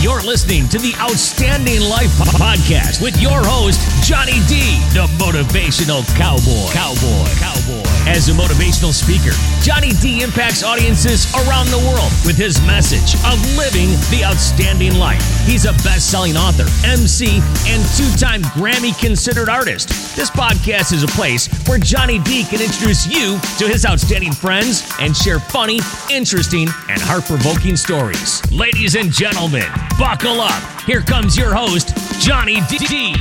[0.00, 6.70] You're listening to the Outstanding Life Podcast with your host, Johnny D, the motivational cowboy.
[6.70, 7.26] Cowboy.
[7.42, 7.82] Cowboy.
[8.06, 13.36] As a motivational speaker, Johnny D impacts audiences around the world with his message of
[13.58, 15.20] living the outstanding life.
[15.44, 19.88] He's a best selling author, MC, and two time Grammy considered artist.
[20.14, 24.88] This podcast is a place where Johnny D can introduce you to his outstanding friends
[25.00, 28.40] and share funny, interesting, and heart provoking stories.
[28.52, 29.66] Ladies and gentlemen,
[29.98, 30.80] buckle up.
[30.82, 33.14] Here comes your host, Johnny D.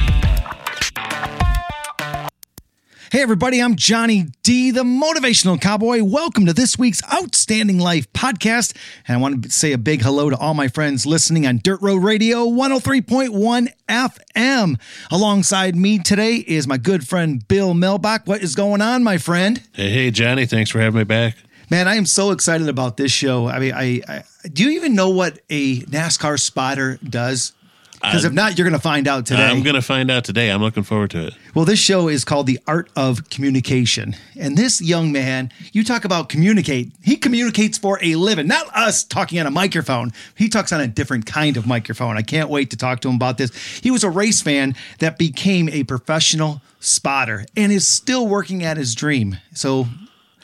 [3.10, 6.04] Hey, everybody, I'm Johnny D, the motivational cowboy.
[6.04, 8.76] Welcome to this week's Outstanding Life podcast.
[9.08, 11.82] And I want to say a big hello to all my friends listening on Dirt
[11.82, 14.80] Road Radio 103.1 FM.
[15.10, 18.28] Alongside me today is my good friend Bill Melbach.
[18.28, 19.64] What is going on, my friend?
[19.74, 21.38] Hey, hey, Johnny, thanks for having me back.
[21.70, 23.48] Man, I am so excited about this show.
[23.48, 24.24] I mean, I, I
[24.54, 27.54] do you even know what a NASCAR spotter does?
[28.02, 29.44] Because if not, you're going to find out today.
[29.44, 30.52] I'm going to find out today.
[30.52, 31.34] I'm looking forward to it.
[31.56, 34.16] Well, this show is called The Art of Communication.
[34.40, 36.92] And this young man, you talk about communicate.
[37.02, 40.14] He communicates for a living, not us talking on a microphone.
[40.36, 42.18] He talks on a different kind of microphone.
[42.18, 43.52] I can't wait to talk to him about this.
[43.80, 48.78] He was a race fan that became a professional spotter and is still working at
[48.78, 49.38] his dream.
[49.56, 49.88] So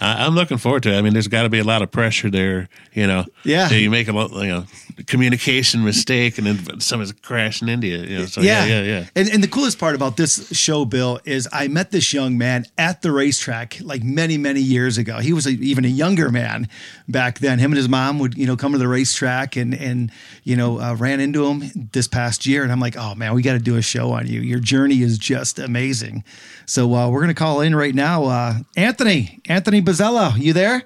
[0.04, 0.98] I, I'm looking forward to it.
[0.98, 3.26] I mean, there's got to be a lot of pressure there, you know.
[3.44, 3.70] Yeah.
[3.70, 4.66] You make a lot, you know,
[5.08, 7.98] communication mistake, and then someone's crashing into you.
[8.00, 9.06] you know, so yeah, yeah, yeah.
[9.16, 12.66] And, and the coolest part about this show, Bill, is I met this young man
[12.78, 15.20] at the racetrack like many, many years ago.
[15.20, 16.68] He was a, even a younger man
[17.08, 17.60] back then.
[17.60, 20.12] Him and his mom would, you know, come to the racetrack and, and
[20.44, 22.64] you know, uh, ran into him this past year.
[22.64, 24.42] And I'm like, oh man, we got to do a show on you.
[24.42, 26.24] Your journey is just amazing.
[26.66, 28.26] So uh, we're going to call in right now.
[28.26, 30.82] Uh, Anthony, Anthony Buzzella, you there?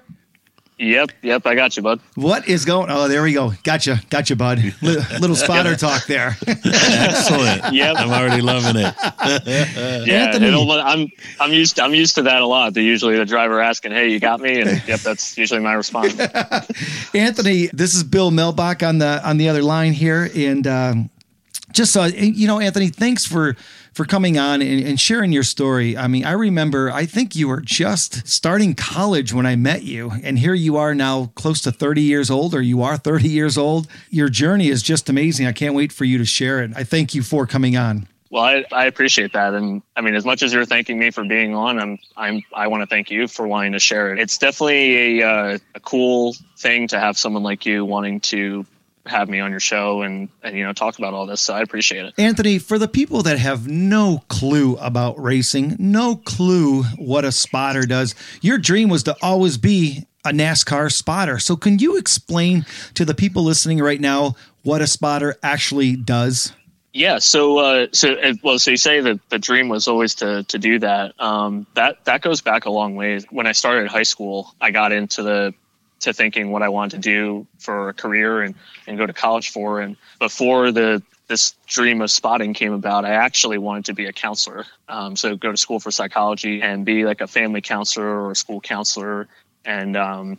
[0.76, 1.98] Yep, yep, I got you, bud.
[2.14, 2.90] What is going?
[2.90, 3.54] Oh, there we go.
[3.64, 4.58] Gotcha, gotcha, bud.
[4.82, 6.36] Li- little spotter talk there.
[6.46, 7.72] Excellent.
[7.72, 7.96] Yep.
[7.96, 8.94] I'm already loving it.
[10.06, 10.50] Yeah, Anthony.
[10.52, 11.08] I'm
[11.40, 12.74] I'm used I'm used to that a lot.
[12.74, 16.14] The usually the driver asking, "Hey, you got me?" And yep, that's usually my response.
[17.14, 21.10] Anthony, this is Bill Melbach on the on the other line here, and um,
[21.72, 23.56] just so you know, Anthony, thanks for
[23.98, 25.96] for coming on and, and sharing your story.
[25.96, 30.12] I mean, I remember, I think you were just starting college when I met you,
[30.22, 33.58] and here you are now, close to thirty years old, or you are thirty years
[33.58, 33.88] old.
[34.08, 35.48] Your journey is just amazing.
[35.48, 36.70] I can't wait for you to share it.
[36.76, 38.06] I thank you for coming on.
[38.30, 41.24] Well, I, I appreciate that, and I mean, as much as you're thanking me for
[41.24, 44.20] being on, I'm I'm I want to thank you for wanting to share it.
[44.20, 48.64] It's definitely a uh, a cool thing to have someone like you wanting to
[49.08, 51.40] have me on your show and and you know talk about all this.
[51.40, 52.14] So I appreciate it.
[52.18, 57.86] Anthony, for the people that have no clue about racing, no clue what a spotter
[57.86, 61.38] does, your dream was to always be a NASCAR spotter.
[61.38, 66.52] So, can you explain to the people listening right now what a spotter actually does?
[66.92, 67.18] Yeah.
[67.18, 70.58] So, uh, so uh, well, so you say that the dream was always to to
[70.58, 71.14] do that.
[71.20, 73.20] Um, that that goes back a long way.
[73.30, 75.54] When I started high school, I got into the
[76.00, 78.54] to thinking what I wanted to do for a career and
[78.86, 79.80] and go to college for.
[79.80, 84.12] And before the this dream of spotting came about, I actually wanted to be a
[84.12, 84.64] counselor.
[84.88, 88.36] Um, so go to school for psychology and be like a family counselor or a
[88.36, 89.28] school counselor.
[89.64, 90.38] And um,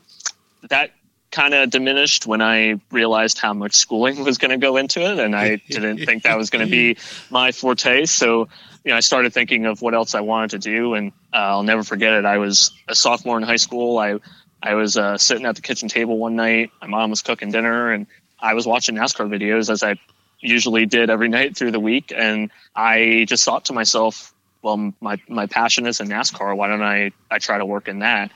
[0.70, 0.92] that
[1.32, 5.20] kind of diminished when I realized how much schooling was going to go into it,
[5.20, 6.98] and I didn't think that was going to be
[7.30, 8.06] my forte.
[8.06, 8.50] So,
[8.84, 11.64] you know, I started thinking of what else I wanted to do, and uh, I'll
[11.64, 12.26] never forget it.
[12.26, 14.00] I was a sophomore in high school.
[14.00, 14.20] I
[14.62, 16.72] I was uh, sitting at the kitchen table one night.
[16.82, 18.08] My mom was cooking dinner, and
[18.40, 19.96] I was watching NASCAR videos as I
[20.40, 22.12] usually did every night through the week.
[22.16, 26.56] And I just thought to myself, well, my my passion is in NASCAR.
[26.56, 28.32] Why don't I I try to work in that?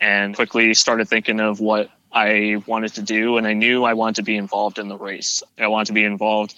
[0.00, 4.16] And quickly started thinking of what I wanted to do, and I knew I wanted
[4.16, 5.42] to be involved in the race.
[5.58, 6.54] I wanted to be involved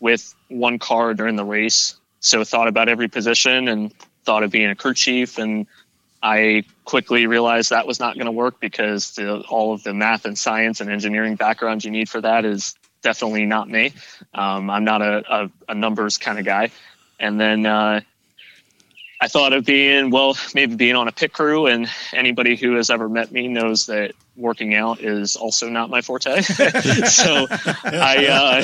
[0.00, 1.96] with one car during the race.
[2.20, 3.92] So thought about every position and
[4.24, 5.38] thought of being a crew chief.
[5.38, 5.66] And
[6.22, 10.24] I quickly realized that was not going to work because the, all of the math
[10.24, 13.92] and science and engineering background you need for that is definitely not me.
[14.32, 16.70] Um, I'm not a, a, a numbers kind of guy.
[17.20, 18.00] And then uh,
[19.20, 21.66] I thought of being, well, maybe being on a pit crew.
[21.66, 26.00] And anybody who has ever met me knows that working out is also not my
[26.00, 26.40] forte.
[26.42, 27.46] so
[27.84, 28.62] I, uh,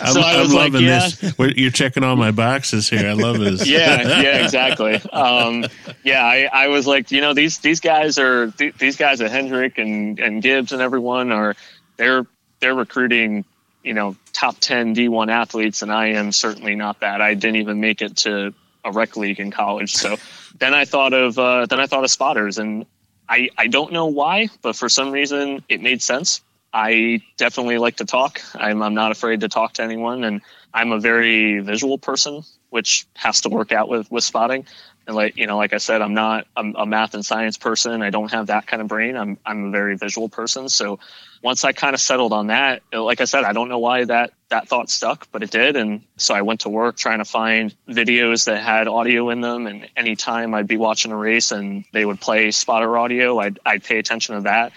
[0.00, 1.08] I'm, so I I'm was like, loving yeah.
[1.08, 1.34] this.
[1.56, 3.08] You're checking all my boxes here.
[3.08, 3.66] I love this.
[3.66, 4.94] yeah, yeah, exactly.
[5.12, 5.66] Um,
[6.04, 9.30] yeah, I, I was like, you know, these these guys are th- these guys at
[9.30, 11.56] Hendrick and and Gibbs and everyone are
[11.96, 12.26] they're
[12.60, 13.44] they're recruiting,
[13.82, 17.20] you know, top ten D1 athletes, and I am certainly not that.
[17.20, 18.54] I didn't even make it to
[18.84, 19.94] a rec league in college.
[19.94, 20.16] So
[20.58, 22.86] then I thought of uh, then I thought of spotters, and
[23.28, 26.40] I I don't know why, but for some reason it made sense.
[26.72, 28.40] I definitely like to talk.
[28.54, 30.42] I'm, I'm not afraid to talk to anyone, and
[30.74, 34.66] I'm a very visual person, which has to work out with with spotting.
[35.06, 38.02] And like you know, like I said, I'm not I'm a math and science person.
[38.02, 39.16] I don't have that kind of brain.
[39.16, 40.68] I'm I'm a very visual person.
[40.68, 40.98] So
[41.42, 44.04] once I kind of settled on that, uh, like I said, I don't know why
[44.04, 45.76] that that thought stuck, but it did.
[45.76, 49.66] And so I went to work trying to find videos that had audio in them.
[49.66, 53.84] And anytime I'd be watching a race and they would play spotter audio, I'd I'd
[53.84, 54.72] pay attention to that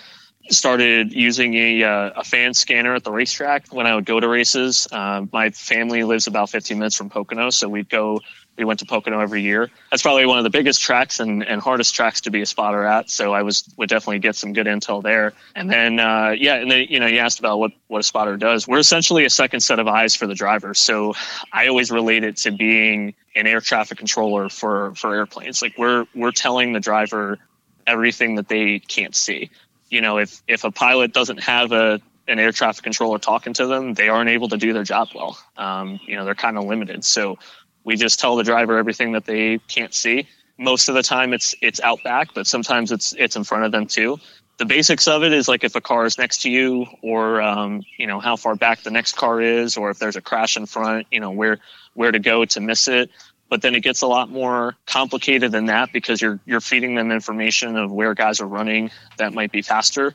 [0.51, 4.27] started using a, uh, a fan scanner at the racetrack when I would go to
[4.27, 4.88] races.
[4.92, 8.21] Uh, my family lives about 15 minutes from Pocono, so we'd go.
[8.57, 9.71] We went to Pocono every year.
[9.89, 12.83] That's probably one of the biggest tracks and, and hardest tracks to be a spotter
[12.83, 13.09] at.
[13.09, 15.33] So I was would definitely get some good intel there.
[15.56, 18.36] And then uh, yeah, and then you know you asked about what what a spotter
[18.36, 18.68] does.
[18.68, 20.74] We're essentially a second set of eyes for the driver.
[20.74, 21.15] So
[21.54, 25.62] I always relate it to being an air traffic controller for for airplanes.
[25.62, 27.39] Like we're we're telling the driver
[27.88, 29.50] everything that they can't see
[29.91, 33.67] you know, if if a pilot doesn't have a an air traffic controller talking to
[33.67, 35.38] them, they aren't able to do their job well.
[35.57, 37.03] Um, you know, they're kind of limited.
[37.03, 37.38] So
[37.83, 40.27] we just tell the driver everything that they can't see.
[40.57, 43.71] Most of the time, it's it's out back, but sometimes it's it's in front of
[43.71, 44.17] them too.
[44.57, 47.83] The basics of it is like if a car is next to you, or um,
[47.97, 50.67] you know how far back the next car is, or if there's a crash in
[50.67, 51.59] front, you know where
[51.95, 53.09] where to go to miss it
[53.51, 57.12] but then it gets a lot more complicated than that because you're you're feeding them
[57.12, 60.13] information of where guys are running that might be faster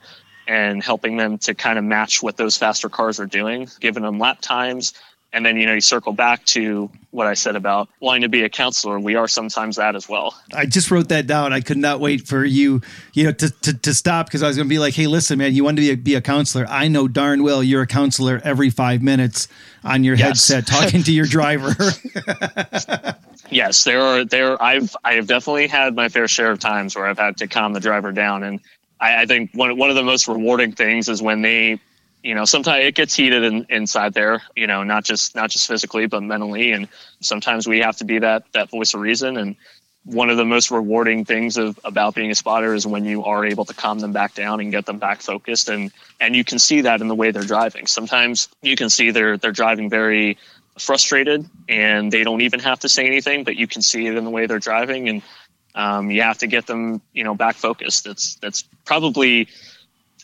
[0.49, 4.19] and helping them to kind of match what those faster cars are doing, giving them
[4.19, 4.95] lap times.
[5.33, 8.43] And then, you know, you circle back to what I said about wanting to be
[8.43, 8.99] a counselor.
[8.99, 10.35] We are sometimes that as well.
[10.55, 11.53] I just wrote that down.
[11.53, 12.81] I could not wait for you,
[13.13, 15.39] you know, to, to, to stop because I was going to be like, hey, listen,
[15.39, 16.67] man, you want to be a, be a counselor.
[16.69, 19.49] I know darn well you're a counselor every five minutes
[19.85, 20.49] on your yes.
[20.49, 21.75] headset talking to your driver.
[23.51, 24.63] yes, there are there.
[24.63, 27.73] I've I have definitely had my fair share of times where I've had to calm
[27.73, 28.61] the driver down, and
[29.01, 31.81] I, I think one one of the most rewarding things is when they,
[32.27, 35.69] you know, sometimes it gets heated in, inside there, you know, not just not just
[35.69, 36.89] physically but mentally, and
[37.21, 39.37] sometimes we have to be that that voice of reason.
[39.37, 39.55] And
[40.03, 43.47] one of the most rewarding things of about being a spotter is when you are
[43.47, 45.69] able to calm them back down and get them back focused.
[45.69, 47.87] And and you can see that in the way they're driving.
[47.87, 50.37] Sometimes you can see they're they're driving very
[50.81, 54.25] frustrated and they don't even have to say anything, but you can see it in
[54.25, 55.09] the way they're driving.
[55.09, 55.23] And
[55.77, 58.03] um, you have to get them, you know, back focused.
[58.03, 59.47] That's that's probably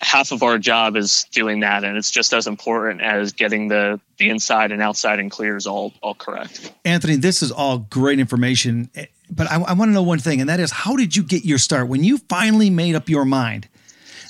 [0.02, 4.00] half of our job is doing that, and it's just as important as getting the
[4.18, 6.72] the inside and outside and clears all all correct.
[6.84, 10.40] Anthony, this is all great information, eh, but I, I want to know one thing,
[10.40, 13.24] and that is, how did you get your start when you finally made up your
[13.24, 13.68] mind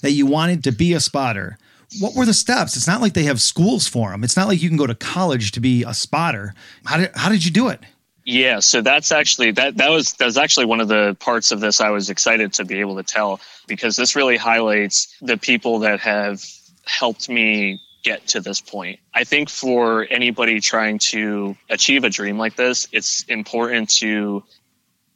[0.03, 1.59] that you wanted to be a spotter?
[2.01, 2.77] what were the steps?
[2.77, 4.25] It's not like they have schools for them.
[4.25, 6.55] It's not like you can go to college to be a spotter.
[6.85, 7.81] How did how did you do it?
[8.25, 11.61] Yeah, so that's actually that that was that was actually one of the parts of
[11.61, 15.81] this I was excited to be able to tell because this really highlights the people
[15.81, 16.41] that have
[16.85, 19.01] helped me get to this point.
[19.13, 24.45] I think for anybody trying to achieve a dream like this, it's important to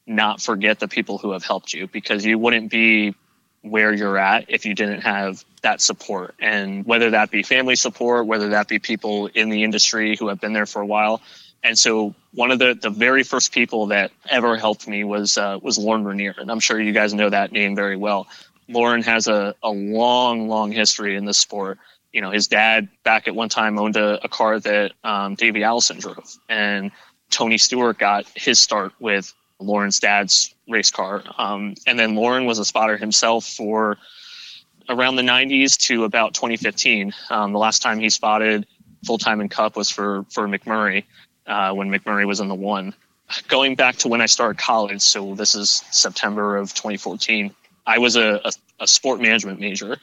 [0.07, 3.15] not forget the people who have helped you because you wouldn't be
[3.71, 6.35] where you're at if you didn't have that support.
[6.39, 10.41] And whether that be family support, whether that be people in the industry who have
[10.41, 11.21] been there for a while.
[11.63, 15.59] And so one of the, the very first people that ever helped me was uh,
[15.61, 16.35] was Lorin Ranier.
[16.39, 18.29] And I'm sure you guys know that name very well.
[18.69, 21.79] Lorin has a, a long, long history in this sport.
[22.13, 25.65] You know, his dad back at one time owned a, a car that um, Davey
[25.65, 26.37] Allison drove.
[26.49, 26.93] And
[27.31, 31.23] Tony Stewart got his start with Lorin's dad's race car.
[31.39, 33.97] Um, and then Lorin was a spotter himself for
[34.89, 37.13] around the 90s to about 2015.
[37.31, 38.67] Um, the last time he spotted
[39.05, 41.05] full time in Cup was for for McMurray
[41.47, 42.95] uh, when McMurray was in the one.
[43.49, 47.53] Going back to when I started college, so this is September of 2014.
[47.85, 49.97] I was a, a, a sport management major,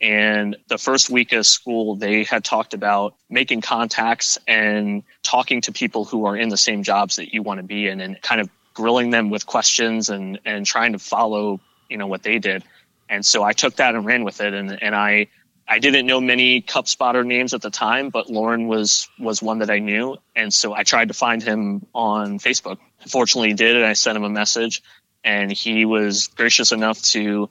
[0.00, 5.72] and the first week of school, they had talked about making contacts and talking to
[5.72, 8.40] people who are in the same jobs that you want to be in, and kind
[8.40, 12.62] of grilling them with questions and and trying to follow you know what they did.
[13.08, 14.54] And so i took that and ran with it.
[14.54, 15.26] And and i
[15.68, 19.58] i didn't know many cup spotter names at the time but Lorin was was one
[19.58, 20.16] that i knew.
[20.36, 22.78] And so i tried to find him on facebook.
[23.08, 24.82] Fortunately he did and i sent him a message.
[25.22, 27.50] And he was gracious enough to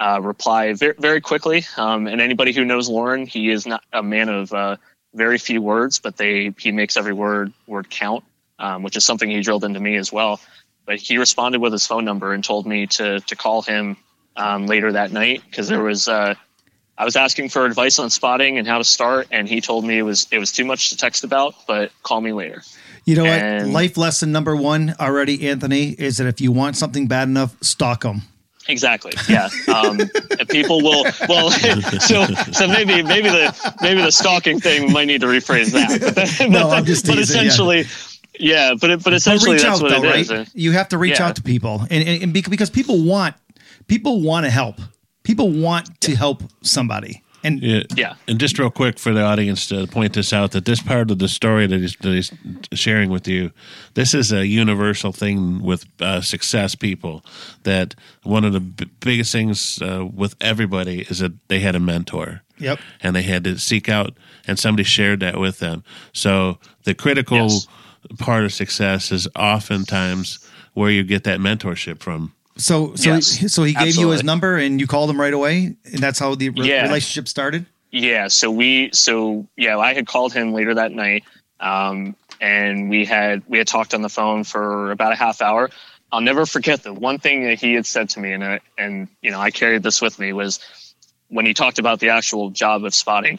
[0.00, 1.64] uh, reply very, very quickly.
[1.76, 4.76] Um, and anybody who knows Lorin he is not a man of uh,
[5.14, 8.24] very few words but they he makes every word word count
[8.58, 10.40] um, which is something he drilled into me as well.
[10.84, 13.96] But he responded with his phone number and told me to to call him
[14.36, 16.34] um, later that night because there was uh,
[16.98, 19.98] I was asking for advice on spotting and how to start, and he told me
[19.98, 22.62] it was it was too much to text about, but call me later.
[23.04, 23.74] You know and, what?
[23.74, 28.02] Life lesson number one already, Anthony, is that if you want something bad enough, stalk
[28.02, 28.22] them.
[28.68, 29.12] Exactly.
[29.28, 29.48] Yeah.
[29.72, 29.98] Um,
[30.48, 31.04] people will.
[31.28, 31.50] Well,
[32.00, 36.14] so so maybe maybe the maybe the stalking thing might need to rephrase that.
[36.14, 37.88] But, No, but, I'm just teasing, but essentially, yeah.
[38.38, 40.30] But it, but But essentially reach that's out what though, it is.
[40.30, 40.48] right?
[40.54, 41.28] You have to reach Yeah.
[41.28, 43.34] out to people, and, and, and because people want
[43.86, 44.76] people want to help.
[45.22, 47.82] People want to help somebody, and Yeah.
[47.96, 48.14] Yeah.
[48.28, 51.18] And just real quick for the audience to point this out that this part of
[51.18, 52.32] the story that he's, that he's
[52.72, 53.50] sharing with you,
[53.94, 57.24] this is a universal thing with uh, success people.
[57.64, 61.80] That one of the b- biggest things uh, with everybody is that they had a
[61.80, 62.42] mentor.
[62.58, 62.78] Yep.
[63.02, 64.16] And they had to seek out,
[64.46, 65.82] and somebody shared that with them.
[66.12, 67.66] So the critical Yes.
[68.18, 70.38] Part of success is oftentimes
[70.74, 72.32] where you get that mentorship from.
[72.56, 75.76] so so Yes, so he gave you his number, and you called him right away,
[75.84, 76.82] and that's how the re- Yeah.
[76.84, 77.66] relationship started.
[77.90, 81.24] Yeah, so we so yeah, I had called him later that night,
[81.60, 85.70] um, and we had we had talked on the phone for about a half hour.
[86.12, 89.08] I'll never forget the one thing that he had said to me, and I, and
[89.22, 90.60] you know I carried this with me was
[91.28, 93.38] when he talked about the actual job of spotting.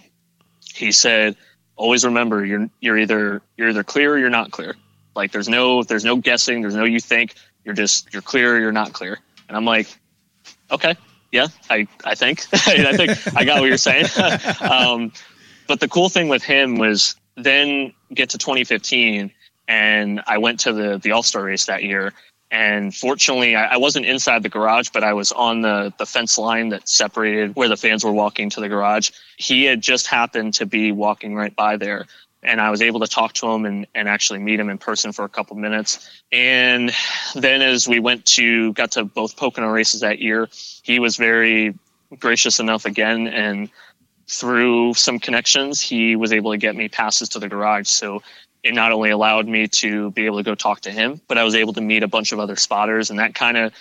[0.74, 1.36] He said,
[1.77, 4.75] "Always remember, you're you're either you're either clear or you're not clear.
[5.15, 7.36] Like there's no there's no guessing, there's no you think.
[7.63, 9.88] You're just you're clear or you're not clear." And I'm like,
[10.72, 10.96] okay,
[11.31, 14.05] yeah, I, I think, I think I got what you're saying.
[14.62, 15.12] um,
[15.67, 19.31] but the cool thing with him was then get to 2015
[19.67, 22.13] and I went to the, the all-star race that year.
[22.50, 26.38] And fortunately I, I wasn't inside the garage, but I was on the, the fence
[26.38, 29.12] line that separated where the fans were walking to the garage.
[29.38, 32.06] He had just happened to be walking right by there
[32.44, 35.12] and I was able to talk to him and, and actually meet him in person
[35.12, 36.10] for a couple minutes.
[36.32, 36.94] And
[37.36, 40.48] then as we went to got to both Pocono races that year,
[40.84, 41.75] he was very
[42.18, 43.70] gracious enough again and
[44.30, 48.22] through some connections he was able to get me passes to the garage so
[48.67, 51.43] it not only allowed me to be able to go talk to him but i
[51.43, 53.71] was able to meet a bunch of other spotters and that kind of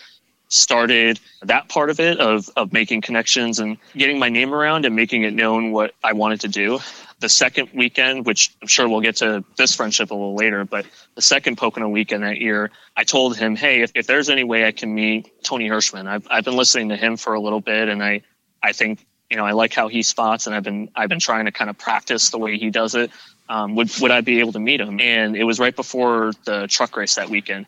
[0.48, 4.94] started that part of it of, of making connections and getting my name around and
[4.94, 6.78] making it known what i wanted to do.
[7.18, 10.86] The second weekend which i'm sure we'll get to this friendship a little later but
[11.14, 14.66] the second pocono weekend that year i told him hey if, if there's any way
[14.66, 17.88] i can meet tony hirschman I've, I've been listening to him for a little bit
[17.88, 18.20] and i
[18.62, 21.46] i think you know i like how he spots and i've been i've been trying
[21.46, 23.10] to kind of practice the way he does it
[23.48, 26.66] um, would would i be able to meet him and it was right before the
[26.68, 27.66] truck race that weekend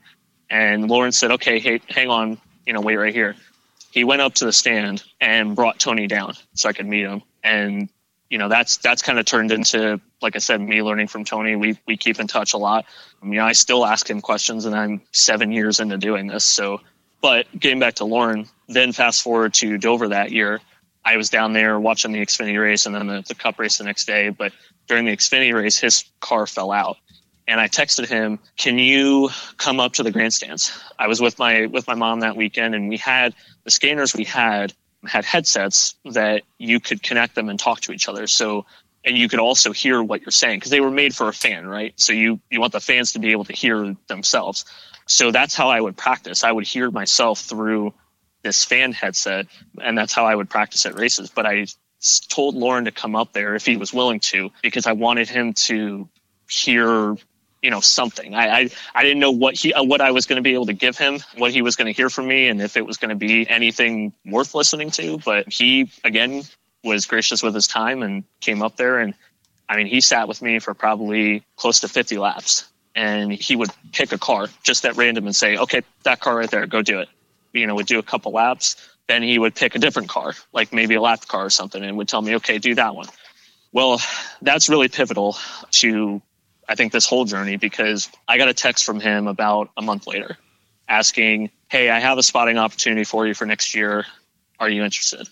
[0.51, 3.37] and Lorin said, okay, hey, hang on, you know, wait right here.
[3.91, 7.23] He went up to the stand and brought Tony down so I could meet him.
[7.43, 7.89] And,
[8.31, 11.57] you know, that's, that's kind of turned into, like I said, me learning from Tony.
[11.57, 12.87] We, we keep in touch a lot.
[13.23, 16.45] I mean, I still ask him questions and I'm seven years into doing this.
[16.45, 16.81] So,
[17.21, 20.61] but getting back to Lorin, then fast forward to Dover that year,
[21.05, 23.85] I was down there watching the Xfinity race and then the, the cup race the
[23.85, 24.29] next day.
[24.29, 24.53] But
[24.89, 26.97] during the Xfinity race, his car fell out
[27.49, 31.67] and I texted him, "Can you come up to the grandstands?" I was with my
[31.67, 34.75] with my mom that weekend, and we had the scanners we had
[35.07, 38.27] had headsets that you could connect them and talk to each other.
[38.27, 38.67] So,
[39.05, 41.67] and you could also hear what you're saying because they were made for a fan,
[41.67, 41.95] right?
[41.97, 44.67] So you you want the fans to be able to hear themselves.
[45.07, 46.45] So that's how I would practice.
[46.45, 47.95] I would hear myself through
[48.43, 49.47] this fan headset,
[49.81, 51.31] and that's how I would practice at races.
[51.31, 51.67] But I
[52.29, 55.53] told Lorin to come up there if he was willing to because I wanted him
[55.55, 56.09] to
[56.49, 57.17] hear
[57.63, 58.35] you know something.
[58.35, 60.67] I, I i didn't know what he uh, what i was going to be able
[60.67, 62.97] to give him what he was going to hear from me and if it was
[62.97, 65.19] going to be anything worth listening to.
[65.19, 66.43] But he again
[66.85, 69.15] was gracious with his time and came up there and
[69.69, 73.71] i mean he sat with me for probably close to 50 laps and he would
[73.93, 77.01] pick a car just at random and say okay that car right there go do
[77.01, 77.09] it.
[77.53, 78.77] You know would do a couple laps
[79.09, 81.97] then he would pick a different car like maybe a lap car or something and
[81.97, 83.07] would tell me okay do that one
[83.73, 84.01] well
[84.43, 85.37] that's really pivotal
[85.71, 86.23] to
[86.69, 90.07] I think this whole journey because I got a text from him about a month
[90.07, 90.37] later
[90.89, 94.05] asking, Hey, I have a spotting opportunity for you for next year.
[94.61, 95.29] Are you interested?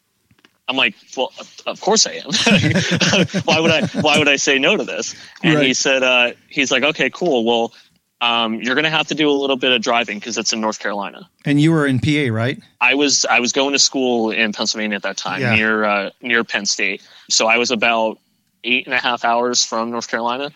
[0.68, 1.32] I'm like, well,
[1.66, 2.24] of course I am.
[3.44, 5.14] why would I, why would I say no to this?
[5.42, 7.44] And he said, uh, he's like, okay, cool.
[7.44, 7.72] Well,
[8.20, 10.60] um, you're going to have to do a little bit of driving because it's in
[10.60, 11.28] North Carolina.
[11.44, 12.58] And you were in PA, right?
[12.80, 15.54] I was I was going to school in Pennsylvania at that time, Yeah.
[15.54, 17.02] near uh, near Penn State.
[17.28, 18.18] So I was about
[18.64, 20.50] eight and a half hours from North Carolina,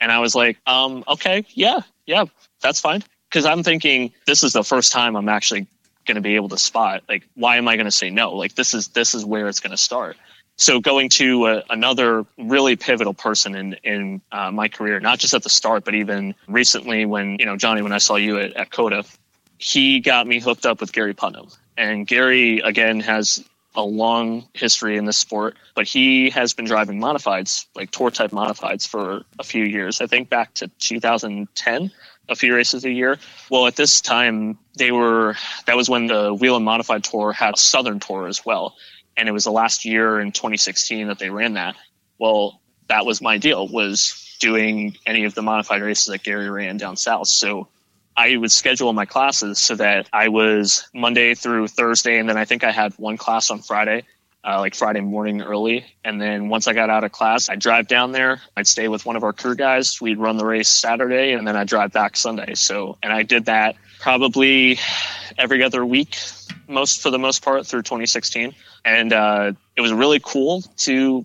[0.00, 2.24] and I was like, um, okay, yeah, yeah,
[2.62, 3.02] that's fine.
[3.28, 5.66] Because I'm thinking this is the first time I'm actually
[6.06, 7.02] going to be able to spot.
[7.08, 8.32] Like, why am I going to say no?
[8.34, 10.16] Like, this is this is where it's going to start.
[10.56, 15.34] So going to uh, another really pivotal person in in uh, my career, not just
[15.34, 18.52] at the start, but even recently when you know Johnny, when I saw you at,
[18.54, 19.04] at COTA,
[19.58, 21.48] he got me hooked up with Gary Putnam.
[21.76, 23.44] And Gary again has
[23.74, 28.30] a long history in this sport, but he has been driving modifieds, like tour type
[28.30, 30.00] modifieds, for a few years.
[30.00, 31.90] I think back to 2010,
[32.28, 33.18] a few races a year.
[33.50, 35.34] Well, at this time, they were
[35.66, 38.76] that was when the Whelen Modified Tour had a Southern Tour as well,
[39.16, 41.76] and it was the last year in 2016 that they ran that.
[42.18, 46.76] Well, that was my deal was doing any of the modified races that Gary ran
[46.76, 47.28] down south.
[47.28, 47.68] So
[48.16, 52.44] I would schedule my classes so that I was Monday through Thursday, and then I
[52.44, 54.04] think I had one class on Friday,
[54.44, 55.84] uh, like Friday morning early.
[56.04, 58.40] And then once I got out of class, I'd drive down there.
[58.56, 60.00] I'd stay with one of our crew guys.
[60.00, 62.54] We'd run the race Saturday, and then I'd drive back Sunday.
[62.54, 64.78] So, and I did that probably
[65.36, 66.16] every other week,
[66.68, 68.54] most for the most part through 2016.
[68.84, 71.24] And uh, it was really cool to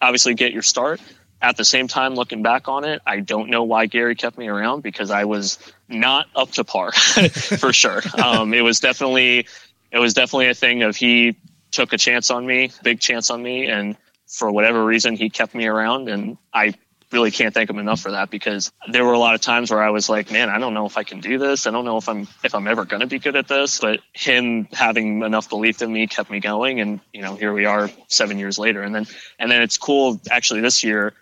[0.00, 1.00] obviously get your start
[1.42, 4.48] at the same time, looking back on it, I don't know why Gary kept me
[4.48, 6.92] around because I was not up to par
[7.32, 8.02] for sure.
[8.22, 9.46] Um, it was definitely,
[9.90, 11.36] it was definitely a thing of he
[11.70, 15.54] took a chance on me, big chance on me, and for whatever reason, he kept
[15.54, 16.74] me around, and I
[17.12, 19.82] really can't thank him enough for that because there were a lot of times where
[19.82, 21.66] I was like, man, I don't know if I can do this.
[21.66, 23.80] I don't know if I'm if I'm ever going to be good at this.
[23.80, 27.64] But him having enough belief in me kept me going, and you know, here we
[27.64, 28.82] are seven years later.
[28.82, 29.06] And then
[29.38, 31.14] and then it's cool actually this year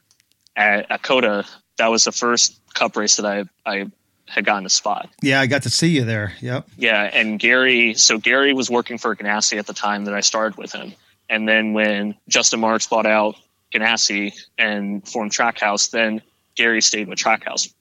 [0.57, 1.45] at, at COTA.
[1.79, 3.91] That was the first Cup race that I I
[4.27, 5.09] had gotten a spot.
[5.23, 6.35] Yeah, I got to see you there.
[6.41, 6.69] Yep.
[6.77, 7.95] Yeah, and Gary.
[7.95, 10.93] So Gary was working for Ganassi at the time that I started with him.
[11.31, 13.37] And then when Justin Marks bought out
[13.73, 16.23] Ganassi and formed Trackhouse, then
[16.57, 17.73] Gary stayed with Trackhouse.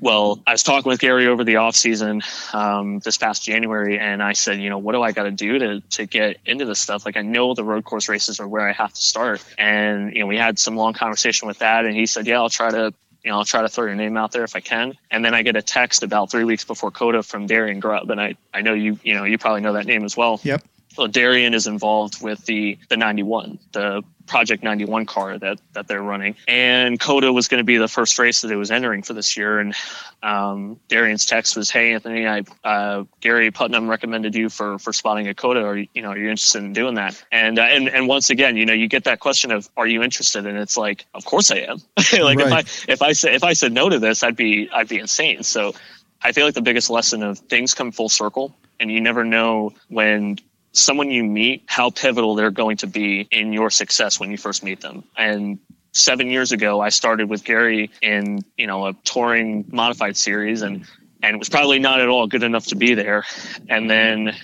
[0.00, 4.22] Well, I was talking with Gary over the off season um, this past January, and
[4.22, 6.78] I said, you know, what do I got to do to to get into this
[6.78, 7.04] stuff?
[7.04, 10.20] Like, I know the road course races are where I have to start, and you
[10.20, 12.94] know, we had some long conversation with that, and he said, yeah, I'll try to
[13.26, 14.96] you know, I'll try to throw your name out there if I can.
[15.10, 18.08] And then I get a text about three weeks before COTA from Darian Grubb.
[18.08, 20.38] And I, I know you, you know, you probably know that name as well.
[20.44, 20.62] Yep.
[20.96, 26.02] Well, Darian is involved with the, the 91, the Project 91 car that that they're
[26.02, 26.34] running.
[26.48, 29.36] And COTA was going to be the first race that it was entering for this
[29.36, 29.60] year.
[29.60, 29.74] And
[30.22, 35.28] um, Darian's text was, "Hey Anthony, I uh, Gary Putnam recommended you for for spotting
[35.28, 35.34] a.
[35.46, 38.30] Are you, you know are you interested in doing that?" And uh, and and once
[38.30, 41.24] again, you know, you get that question of, "Are you interested?" And it's like, "Of
[41.24, 41.78] course I am."
[42.12, 42.46] like right.
[42.46, 44.98] if I if I said if I said no to this, I'd be I'd be
[44.98, 45.42] insane.
[45.44, 45.74] So
[46.22, 49.72] I feel like the biggest lesson of things come full circle, and you never know
[49.88, 50.38] when
[50.76, 54.62] someone you meet, how pivotal they're going to be in your success when you first
[54.62, 55.04] meet them.
[55.16, 55.58] And
[55.92, 60.84] seven years ago, I started with Gary in, you know, a touring modified series and,
[61.22, 63.24] and it was probably not at all good enough to be there.
[63.68, 64.36] And then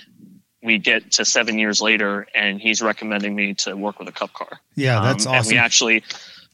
[0.63, 4.33] we get to seven years later and he's recommending me to work with a cup
[4.33, 4.59] car.
[4.75, 5.49] Yeah, that's um, awesome.
[5.49, 6.03] And we actually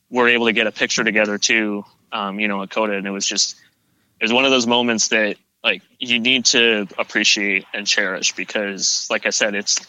[0.10, 2.98] were able to get a picture together too, um, you know, a COTA.
[2.98, 3.56] And it was just,
[4.20, 9.08] it was one of those moments that like you need to appreciate and cherish because
[9.10, 9.80] like i said it's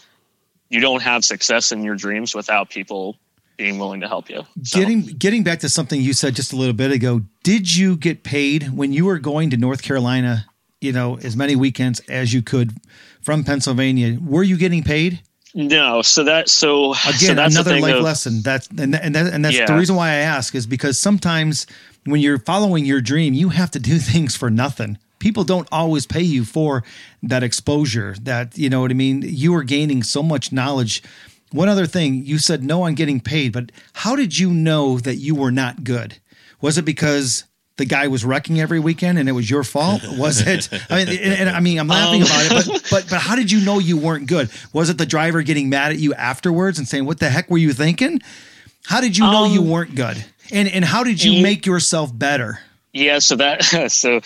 [0.69, 3.17] you don't have success in your dreams without people
[3.57, 4.79] being willing to help you so.
[4.79, 8.23] getting getting back to something you said just a little bit ago did you get
[8.23, 10.47] paid when you were going to north carolina
[10.81, 12.73] you know as many weekends as you could
[13.21, 15.21] from pennsylvania were you getting paid
[15.53, 18.41] no, so that so again so another life of, lesson.
[18.41, 19.67] That's and and, that, and that's yeah.
[19.67, 21.67] the reason why I ask is because sometimes
[22.05, 26.07] when you're following your dream, you have to do things for nothing people don't always
[26.07, 26.83] pay you for
[27.23, 29.23] that exposure that you know what i mean?
[29.25, 31.03] You are gaining so much knowledge.
[31.53, 35.17] One other thing you said no on getting paid but how did you know that
[35.17, 36.19] you were not good?
[36.61, 37.45] Was it because
[37.77, 40.03] the guy was wrecking every weekend and it was your fault?
[40.19, 40.69] Was it?
[40.91, 42.29] I mean and, and i mean i'm laughing um.
[42.29, 44.51] about it but, but but how did you know you weren't good?
[44.73, 47.59] Was it the driver getting mad at you afterwards and saying what the heck were
[47.59, 48.21] you thinking?
[48.85, 50.25] How did you know um, you weren't good?
[50.51, 52.61] And and how did you make yourself better?
[52.93, 54.21] Yeah so that so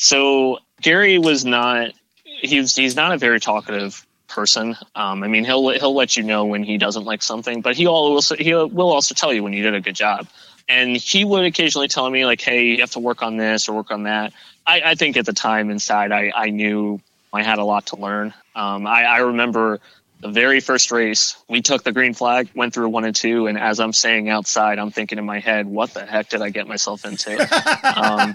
[0.00, 1.92] so Gary was not
[2.24, 4.74] he's he's not a very talkative person.
[4.94, 7.86] Um, I mean, he'll he'll let you know when he doesn't like something, but he
[7.86, 10.26] also he will also tell you when you did a good job.
[10.70, 13.74] And he would occasionally tell me like, "Hey, you have to work on this or
[13.74, 14.32] work on that."
[14.66, 16.98] I, I think at the time inside, I I knew
[17.34, 18.32] I had a lot to learn.
[18.54, 19.80] Um, I, I remember
[20.20, 23.58] the very first race, we took the green flag, went through one and two, and
[23.58, 26.66] as I'm saying outside, I'm thinking in my head, "What the heck did I get
[26.66, 28.34] myself into?" um,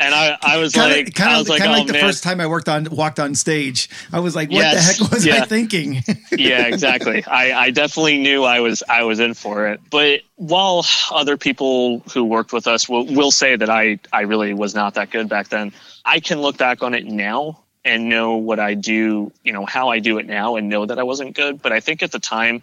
[0.00, 2.46] and I, I was kinda, like, kind of like, oh, like the first time I
[2.46, 5.42] worked on walked on stage, I was like, "What yes, the heck was yeah.
[5.42, 7.24] I thinking?" yeah, exactly.
[7.24, 9.80] I, I definitely knew I was I was in for it.
[9.90, 14.54] But while other people who worked with us will will say that I I really
[14.54, 15.72] was not that good back then,
[16.04, 19.90] I can look back on it now and know what I do, you know, how
[19.90, 21.62] I do it now and know that I wasn't good.
[21.62, 22.62] But I think at the time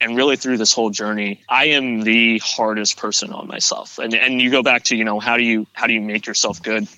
[0.00, 3.98] and really through this whole journey, I am the hardest person on myself.
[3.98, 6.26] And and you go back to, you know, how do you how do you make
[6.26, 6.88] yourself good?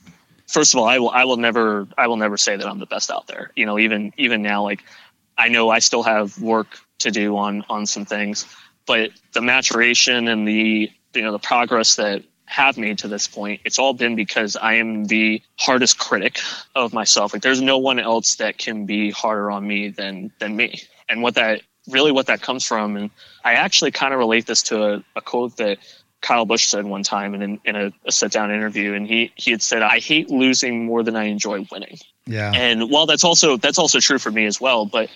[0.48, 2.86] First of all, I will I will never I will never say that I'm the
[2.86, 3.52] best out there.
[3.54, 4.82] You know, even even now like
[5.36, 8.46] I know I still have work to do on on some things.
[8.86, 13.60] But the maturation and the you know the progress that have made to this point,
[13.64, 16.38] it's all been because I am the hardest critic
[16.74, 17.32] of myself.
[17.32, 20.80] Like there's no one else that can be harder on me than than me.
[21.08, 23.10] And what that really what that comes from, and
[23.44, 25.78] I actually kind of relate this to a, a quote that
[26.20, 29.50] Kyle Busch said one time in, in a, a sit down interview, and he he
[29.50, 32.52] had said, "I hate losing more than I enjoy winning." Yeah.
[32.54, 35.08] And while that's also that's also true for me as well, but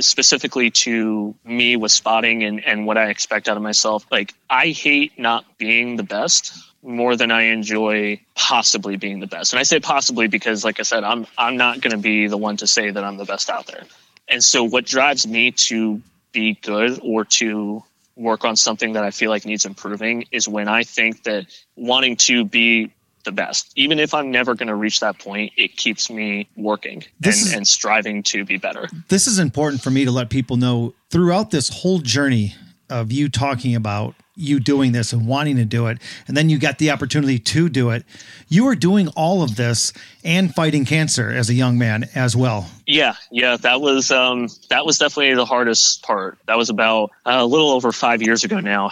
[0.00, 4.06] specifically to me with spotting and, and what I expect out of myself.
[4.10, 6.52] Like I hate not being the best
[6.82, 9.52] more than I enjoy possibly being the best.
[9.52, 12.56] And I say possibly because like I said, I'm I'm not gonna be the one
[12.58, 13.84] to say that I'm the best out there.
[14.28, 16.00] And so what drives me to
[16.32, 17.82] be good or to
[18.16, 22.16] work on something that I feel like needs improving is when I think that wanting
[22.16, 22.92] to be
[23.28, 23.72] the best.
[23.76, 27.52] Even if I'm never going to reach that point, it keeps me working and, is,
[27.52, 28.88] and striving to be better.
[29.08, 32.54] This is important for me to let people know throughout this whole journey
[32.88, 36.58] of you talking about you doing this and wanting to do it and then you
[36.58, 38.04] got the opportunity to do it
[38.48, 39.92] you were doing all of this
[40.24, 44.86] and fighting cancer as a young man as well yeah yeah that was um that
[44.86, 48.60] was definitely the hardest part that was about uh, a little over five years ago
[48.60, 48.90] now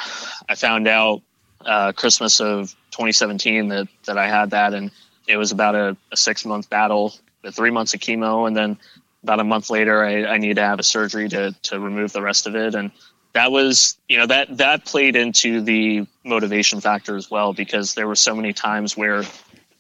[0.49, 1.23] i found out
[1.67, 4.91] uh, christmas of 2017 that that I had that, and
[5.29, 8.79] it was about a, a six month battle, the three months of chemo, and then
[9.23, 12.23] about a month later, I, I needed to have a surgery to to remove the
[12.23, 12.91] rest of it, and
[13.35, 18.09] that was you know that that played into the motivation factor as well because there
[18.09, 19.25] were so many times where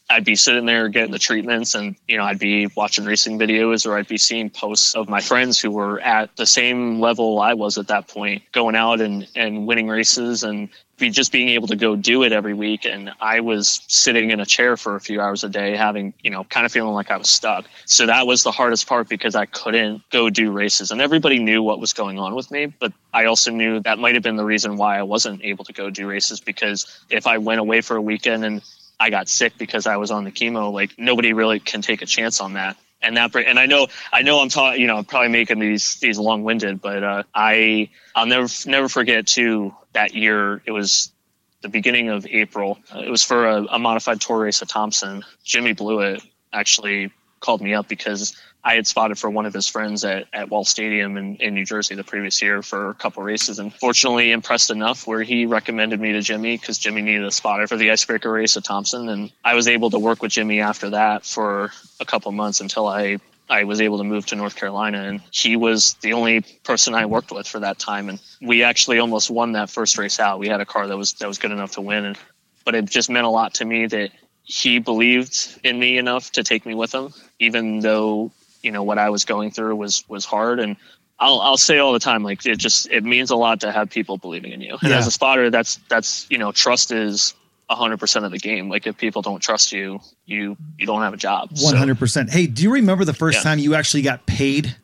[0.09, 3.87] I'd be sitting there getting the treatments and, you know, I'd be watching racing videos
[3.87, 7.55] or I'd be seeing posts of my friends who were at the same level I
[7.55, 11.67] was at that point, going out and, and winning races and be just being able
[11.69, 12.87] to go do it every week.
[12.87, 16.31] And I was sitting in a chair for a few hours a day, having, you
[16.31, 17.67] know, kind of feeling like I was stuck.
[17.85, 21.65] So that was the hardest part because I couldn't go do races and everybody knew
[21.65, 22.67] what was going on with me.
[22.67, 25.73] But I also knew that might have been the reason why I wasn't able to
[25.73, 28.63] go do races because if I went away for a weekend and
[28.99, 30.73] I got sick because I was on the chemo.
[30.73, 32.77] Like nobody really can take a chance on that.
[33.03, 35.97] And that, and I know, I know, I'm talking, you know, I'm probably making these
[35.97, 40.63] these long winded, but uh, I, I'll never never forget too that year.
[40.65, 41.13] It was
[41.61, 42.79] the beginning of April.
[42.95, 45.25] It was for a, a modified tour race at Thompson.
[45.45, 48.35] Jimmy Blewett actually called me up because
[48.67, 51.65] I had spotted for one of his friends at, at Wall Stadium in, in New
[51.65, 56.01] Jersey the previous year for a couple races and fortunately impressed enough where he recommended
[56.01, 59.09] me to Jimmy because Jimmy needed a spotter for the icebreaker race at Thompson.
[59.09, 62.89] And I was able to work with Jimmy after that for a couple months until
[62.89, 66.95] I I was able to move to North Carolina, and he was the only person
[66.95, 68.09] I worked with for that time.
[68.09, 70.41] And we actually almost won that first race out.
[70.41, 72.19] We had a car that was that was good enough to win, and
[72.65, 74.11] but it just meant a lot to me that
[74.43, 78.99] he believed in me enough to take me with him, even though you know what
[78.99, 80.77] I was going through was was hard and
[81.19, 83.91] I'll I'll say all the time like it just it means a lot to have
[83.91, 84.77] people believing in you.
[84.81, 84.99] And yeah.
[84.99, 87.35] as a spotter that's that's you know trust is
[87.71, 88.69] 100% of the game.
[88.69, 91.51] Like if people don't trust you, you you don't have a job.
[91.51, 92.09] 100%.
[92.09, 93.43] So, hey, do you remember the first yeah.
[93.43, 94.77] time you actually got paid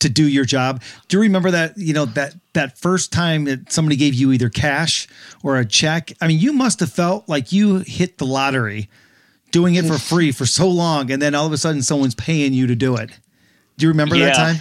[0.00, 0.82] to do your job?
[1.08, 4.48] Do you remember that, you know, that that first time that somebody gave you either
[4.48, 5.06] cash
[5.42, 6.12] or a check?
[6.20, 8.88] I mean, you must have felt like you hit the lottery
[9.50, 12.52] doing it for free for so long, and then all of a sudden someone's paying
[12.52, 13.10] you to do it.
[13.76, 14.26] Do you remember yeah.
[14.26, 14.56] that time?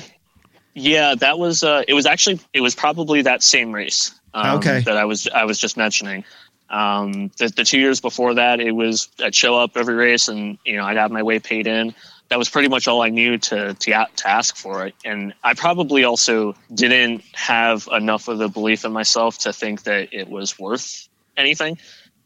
[0.73, 1.63] Yeah, that was.
[1.63, 2.39] Uh, it was actually.
[2.53, 4.13] It was probably that same race.
[4.33, 4.81] Um, okay.
[4.81, 5.27] That I was.
[5.29, 6.23] I was just mentioning.
[6.69, 10.57] Um, the, the two years before that, it was I'd show up every race, and
[10.65, 11.95] you know I'd have my way paid in.
[12.29, 14.95] That was pretty much all I knew to to, to ask for it.
[15.05, 20.09] And I probably also didn't have enough of the belief in myself to think that
[20.11, 21.77] it was worth anything.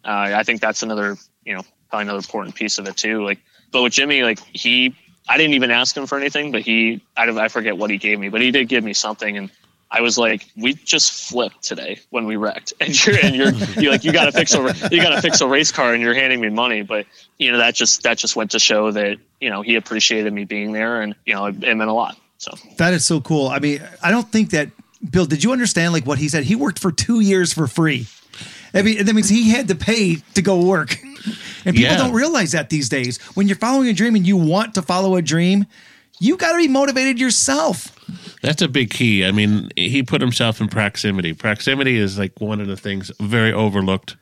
[0.04, 3.24] Uh, I think that's another you know probably another important piece of it too.
[3.24, 3.40] Like,
[3.72, 4.96] but with Jimmy, like he,
[5.28, 8.20] I didn't even ask him for anything, but he, I, I forget what he gave
[8.20, 9.52] me, but he did give me something, and
[9.92, 13.92] I was like, we just flipped today when we wrecked, and you're and you're you're
[13.92, 16.14] like you got to fix a you got to fix a race car, and you're
[16.14, 17.06] handing me money, but
[17.38, 20.46] you know that just that just went to show that you know he appreciated me
[20.46, 22.18] being there, and you know it, it meant a lot.
[22.38, 23.48] So that is so cool.
[23.48, 24.70] I mean, I don't think that
[25.10, 25.26] Bill.
[25.26, 26.44] Did you understand like what he said?
[26.44, 28.08] He worked for two years for free.
[28.74, 30.98] I mean, that means he had to pay to go work.
[31.66, 31.98] And people yeah.
[31.98, 33.20] don't realize that these days.
[33.36, 35.66] When you're following a dream and you want to follow a dream,
[36.20, 37.96] you got to be motivated yourself.
[38.42, 39.26] That's a big key.
[39.26, 41.34] I mean, he put himself in proximity.
[41.34, 44.16] Proximity is like one of the things very overlooked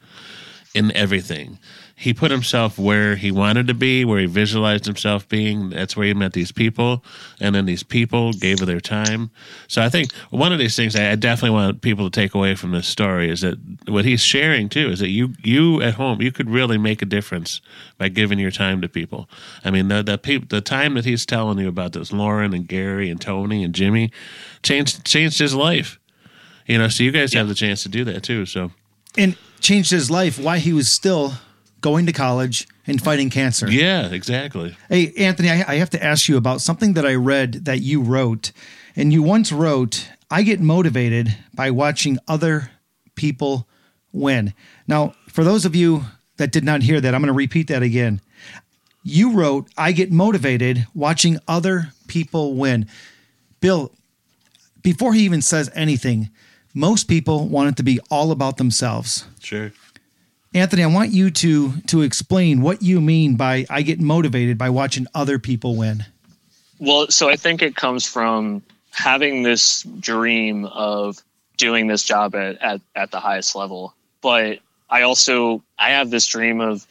[0.73, 1.59] in everything.
[1.99, 5.71] He put himself where he wanted to be, where he visualized himself being.
[5.71, 7.03] That's where he met these people,
[7.41, 9.31] and then these people gave of their time.
[9.67, 12.69] So I think one of these things I definitely want people to take away from
[12.69, 13.57] this story is that
[13.87, 17.05] what he's sharing too is that you you at home you could really make a
[17.05, 17.61] difference
[17.97, 19.27] by giving your time to people.
[19.65, 23.09] I mean the the the time that he's telling you about this Lorin and Gary
[23.09, 24.11] and Tony and Jimmy
[24.61, 25.99] changed changed his life.
[26.67, 27.39] You know, so you guys yeah.
[27.39, 28.45] have the chance to do that too.
[28.45, 28.71] So
[29.17, 30.37] and changed his life.
[30.37, 31.33] Why he was still
[31.81, 33.69] going to college and fighting cancer.
[33.69, 34.75] Yeah, exactly.
[34.89, 38.01] Hey, Anthony, I, I have to ask you about something that I read that you
[38.01, 38.51] wrote.
[38.95, 42.71] And you once wrote, I get motivated by watching other
[43.15, 43.67] people
[44.11, 44.53] win.
[44.87, 46.05] Now, for those of you
[46.37, 48.21] that did not hear that, I'm going to repeat that again.
[49.03, 52.87] You wrote, I get motivated watching other people win.
[53.59, 53.91] Bill,
[54.81, 56.29] before he even says anything,
[56.73, 59.25] most people want it to be all about themselves.
[59.39, 59.71] Sure.
[60.53, 64.69] Anthony, I want you to to explain what you mean by I get motivated by
[64.69, 66.05] watching other people win.
[66.79, 71.21] Well, so I think it comes from having this dream of
[71.57, 73.93] doing this job at, at, at the highest level.
[74.21, 76.87] But I also I have this dream of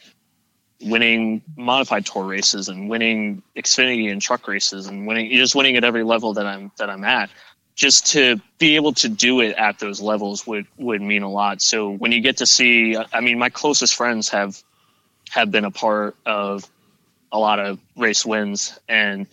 [0.81, 5.83] winning modified tour races and winning Xfinity and truck races and winning just winning at
[5.83, 7.29] every level that I'm that I'm at
[7.77, 11.61] just to be able to do it at those levels would would mean a lot.
[11.61, 14.61] So when you get to see, I mean, my closest friends have
[15.29, 16.69] have been a part of
[17.31, 19.27] a lot of race wins, and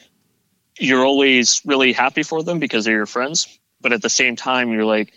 [0.78, 3.58] you're always really happy for them because they're your friends.
[3.80, 5.12] But at the same time, you're like,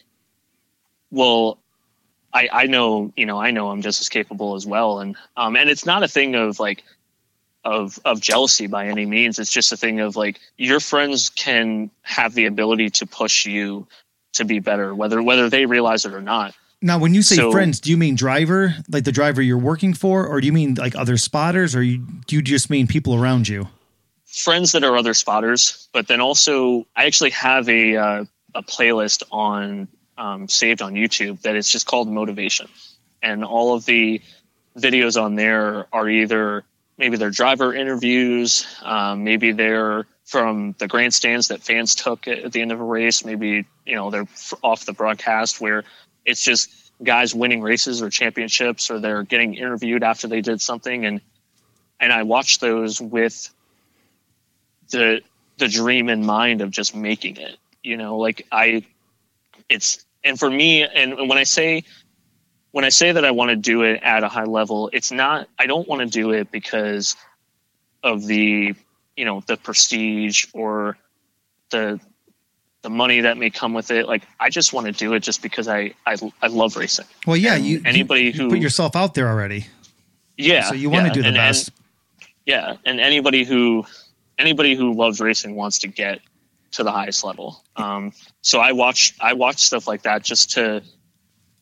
[1.11, 1.59] well,
[2.33, 5.57] I I know you know I know I'm just as capable as well, and um
[5.57, 6.81] and it's not a thing of like
[7.67, 9.38] of of jealousy by any means.
[9.38, 13.86] It's just a thing of like your friends can have the ability to push you
[14.34, 16.56] to be better, whether whether they realize it or not.
[16.82, 19.93] Now, when you say so, friends, do you mean driver, like the driver you're working
[19.93, 23.15] for, or do you mean like other spotters, or you, do you just mean people
[23.15, 23.67] around you?
[24.25, 28.25] Friends that are other spotters, but then also I actually have a uh,
[28.56, 32.69] a playlist on um, saved on YouTube that is just called Motivation,
[33.21, 34.21] and all of the
[34.77, 36.63] videos on there are either
[36.97, 42.62] maybe their driver interviews, um, maybe they're from the grandstands that fans took at the
[42.62, 43.23] end of a race.
[43.23, 44.27] Maybe you know they're
[44.63, 45.83] off the broadcast where
[46.25, 46.69] it's just
[47.03, 51.21] guys winning races or championships, or they're getting interviewed after they did something, and
[51.99, 53.49] and I watch those with
[54.89, 55.21] the
[55.57, 57.57] the dream in mind of just making it.
[57.83, 58.86] You know, like I,
[59.69, 61.83] it's and for me, and when I say
[62.77, 65.49] when I say that I want to do it at a high level, it's not,
[65.57, 67.15] I don't want to do it because
[68.03, 68.75] of the,
[69.15, 70.95] you know, the prestige or
[71.71, 71.99] the,
[72.83, 74.07] the money that may come with it.
[74.07, 77.07] Like, I just want to do it just because I, I, I love racing.
[77.25, 77.55] Well, yeah.
[77.55, 79.65] you, anybody you, who you put yourself out there already.
[80.37, 80.69] Yeah.
[80.69, 81.69] So you want yeah, to do the and, best.
[81.69, 82.75] And, yeah.
[82.85, 83.87] And anybody who,
[84.37, 86.19] anybody who loves racing wants to get
[86.73, 87.63] to the highest level.
[87.75, 88.13] Um,
[88.43, 90.83] so I watch, I watch stuff like that just to,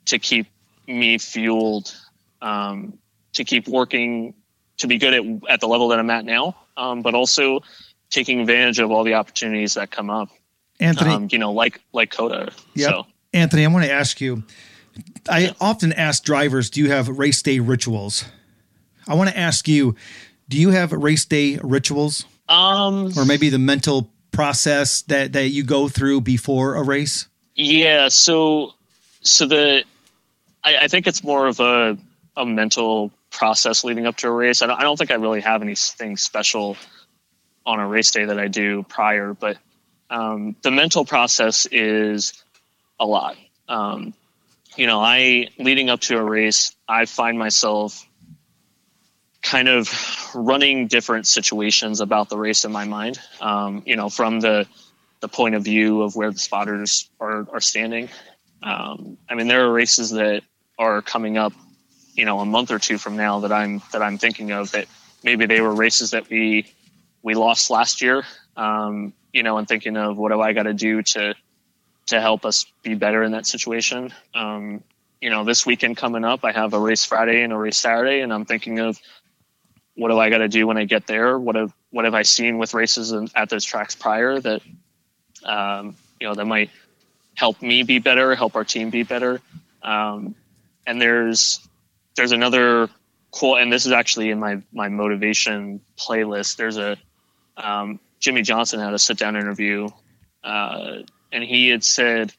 [0.08, 0.48] to keep
[0.88, 1.96] me fueled
[2.42, 2.98] um,
[3.34, 4.34] to keep working
[4.78, 7.62] to be good at, at the level that I'm at now, um, but also
[8.10, 10.30] taking advantage of all the opportunities that come up.
[10.80, 12.52] Anthony, um, you know, like like COTA.
[12.74, 12.90] Yep.
[12.90, 13.08] So.
[13.34, 14.44] Anthony, I want to ask you.
[15.30, 18.26] I often ask drivers, "Do you have race day rituals?"
[19.08, 19.96] I want to ask you,
[20.50, 22.26] do you have race day rituals?
[22.50, 27.28] Um, or maybe the mental process that that you go through before a race?
[27.56, 28.10] Yeah.
[28.10, 28.74] So,
[29.22, 29.84] so the
[30.66, 31.98] I, I think it's more of a
[32.38, 34.62] a mental process leading up to a race.
[34.62, 36.76] I don't, I don't think I really have anything special
[37.66, 39.58] on a race day that I do prior, but
[40.10, 42.44] um, the mental process is
[43.00, 43.38] a lot.
[43.70, 44.14] Um,
[44.76, 48.06] you know, I leading up to a race, I find myself
[49.42, 49.90] kind of
[50.34, 53.20] running different situations about the race in my mind.
[53.40, 54.68] Um, you know, from the
[55.22, 58.10] the point of view of where the spotters are are standing.
[58.62, 60.44] Um, I mean, there are races that
[60.78, 61.54] are coming up,
[62.16, 64.88] you know, a month or two from now that I'm that I'm thinking of that
[65.24, 66.72] maybe they were races that we
[67.24, 68.24] we lost last year.
[68.56, 71.36] Um, you know, and thinking of what do I got to do to
[72.08, 74.14] to help us be better in that situation.
[74.34, 74.84] Um,
[75.22, 78.22] you know, this weekend coming up, I have a race Friday and a race Saturday,
[78.22, 79.00] and I'm thinking of
[79.96, 81.40] what do I got to do when I get there?
[81.40, 84.62] What have what have I seen with races at those tracks prior that
[85.44, 86.70] um, you know that might
[87.36, 89.42] help me be better, help our team be better.
[89.82, 90.36] Um,
[90.86, 91.68] and there's
[92.16, 92.90] there's another
[93.32, 96.98] cool and this is actually in my my motivation playlist there's a
[97.58, 99.88] um, jimmie johnson had a sit down interview
[100.44, 100.98] uh,
[101.32, 102.32] and he had said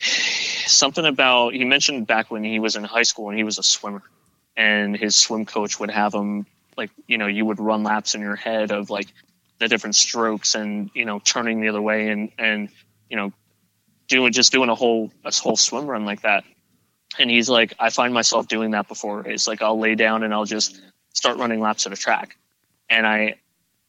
[0.00, 3.62] something about he mentioned back when he was in high school and he was a
[3.62, 4.02] swimmer,
[4.56, 8.20] and his swim coach would have him like you know you would run laps in
[8.20, 9.08] your head of like
[9.58, 12.68] the different strokes and you know turning the other way and and
[13.08, 13.32] you know
[14.08, 16.44] doing just doing a whole a whole swim run like that.
[17.20, 19.26] And he's like, I find myself doing that before.
[19.26, 20.80] It's like I'll lay down and I'll just
[21.12, 22.36] start running laps at a track,
[22.88, 23.36] and I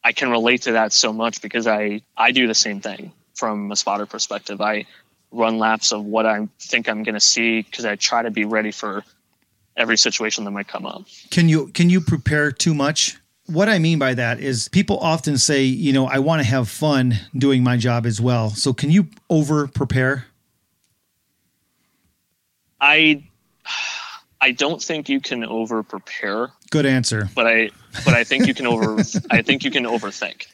[0.03, 3.71] I can relate to that so much because I I do the same thing from
[3.71, 4.59] a spotter perspective.
[4.61, 4.85] I
[5.31, 8.45] run laps of what I think I'm going to see because I try to be
[8.45, 9.03] ready for
[9.77, 11.05] every situation that might come up.
[11.29, 13.17] Can you can you prepare too much?
[13.47, 16.69] What I mean by that is people often say, you know, I want to have
[16.69, 18.49] fun doing my job as well.
[18.51, 20.25] So can you over prepare?
[22.81, 23.23] I
[24.43, 26.49] I don't think you can over prepare.
[26.71, 27.29] Good answer.
[27.35, 27.69] But I
[28.03, 28.97] but I think you can over
[29.31, 30.47] I think you can overthink.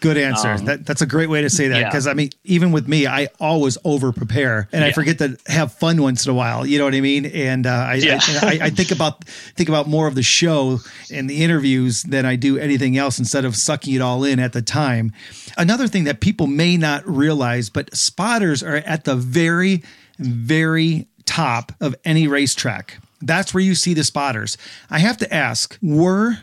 [0.00, 0.50] Good answer.
[0.50, 2.12] Um, that, that's a great way to say that because yeah.
[2.12, 4.88] I mean, even with me, I always over prepare and yeah.
[4.88, 6.64] I forget to have fun once in a while.
[6.64, 7.26] You know what I mean?
[7.26, 8.20] And uh, I, yeah.
[8.42, 10.78] I, I, think about think about more of the show
[11.12, 14.52] and the interviews than I do anything else instead of sucking it all in at
[14.52, 15.12] the time.
[15.58, 19.82] Another thing that people may not realize, but spotters are at the very,
[20.18, 22.98] very top of any racetrack.
[23.20, 24.56] That's where you see the spotters.
[24.90, 26.38] I have to ask, were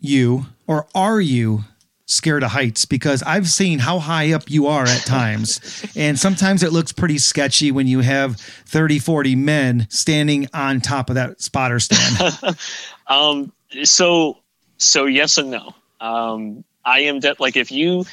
[0.00, 1.64] you or are you
[2.08, 5.60] scared of heights because I've seen how high up you are at times.
[5.96, 11.10] and sometimes it looks pretty sketchy when you have 30, 40 men standing on top
[11.10, 12.56] of that spotter stand.
[13.06, 13.52] um,
[13.84, 14.38] so,
[14.78, 15.74] so yes and no.
[16.00, 18.06] Um, I am de- like, if you,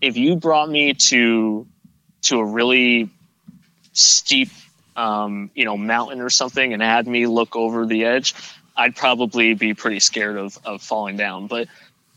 [0.00, 1.66] if you brought me to,
[2.22, 3.10] to a really
[3.92, 4.48] steep,
[4.96, 8.34] um, you know, mountain or something and had me look over the edge,
[8.76, 11.46] I'd probably be pretty scared of, of falling down.
[11.46, 11.68] But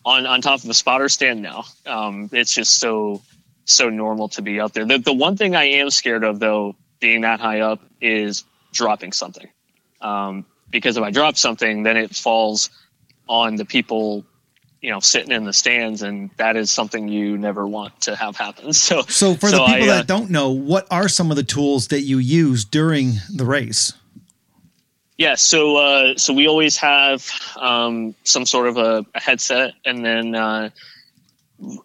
[0.06, 1.66] on on top of a spotter stand now.
[1.86, 3.22] Um, it's just so
[3.66, 4.86] so normal to be out there.
[4.86, 9.12] The the one thing I am scared of though, being that high up, is dropping
[9.12, 9.48] something.
[10.02, 12.70] Um, because if I drop something, then it falls
[13.28, 14.24] on the people,
[14.86, 18.38] you know, sitting in the stands, and that is something you never want to have
[18.38, 18.72] happen.
[18.86, 21.38] So, so for so the people I, uh, that don't know, what are some of
[21.38, 23.94] the tools that you use during the race?
[25.18, 27.28] Yeah, so uh, so we always have
[27.60, 30.70] um, some sort of a, a headset, and then uh,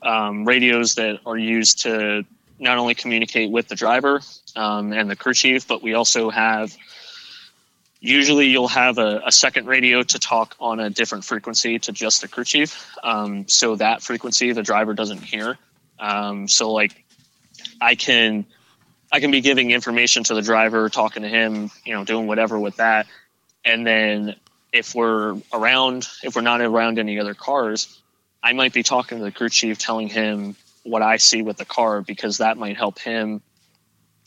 [0.02, 2.24] um, radios that are used to
[2.58, 4.20] not only communicate with the driver
[4.56, 6.76] um, and the crew chief, but we also have.
[8.00, 12.22] Usually, you'll have a, a, second radio to talk on a different frequency to just
[12.22, 15.58] the crew chief, um, so that frequency the driver doesn't hear.
[15.98, 17.04] Um, so, like,
[17.78, 18.46] I can
[19.12, 22.58] I can be giving information to the driver, talking to him, you know, doing whatever
[22.58, 23.06] with that
[23.64, 24.36] and then
[24.72, 28.00] if we're around if we're not around any other cars
[28.42, 31.64] i might be talking to the crew chief telling him what i see with the
[31.64, 33.42] car because that might help him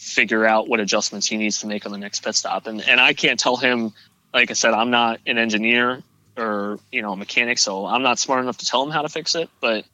[0.03, 2.99] figure out what adjustments he needs to make on the next pit stop and and
[2.99, 3.91] i can't tell him
[4.33, 6.03] like i said i'm not an engineer
[6.37, 9.09] or you know a mechanic so i'm not smart enough to tell him how to
[9.09, 9.85] fix it but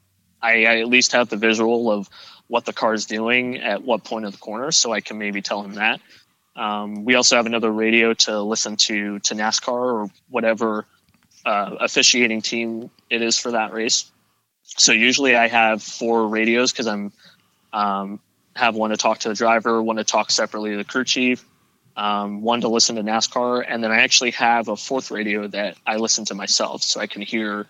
[0.42, 2.08] I, I at least have the visual of
[2.48, 5.42] what the car is doing at what point of the corner so i can maybe
[5.42, 6.00] tell him that
[6.56, 10.84] um, we also have another radio to listen to to NASCAR or whatever
[11.44, 14.10] uh, officiating team it is for that race.
[14.64, 17.12] So usually I have four radios because I'm
[17.72, 18.20] um,
[18.56, 21.44] have one to talk to the driver, one to talk separately to the crew chief,
[21.96, 25.76] um, one to listen to NASCAR, and then I actually have a fourth radio that
[25.86, 27.66] I listen to myself so I can hear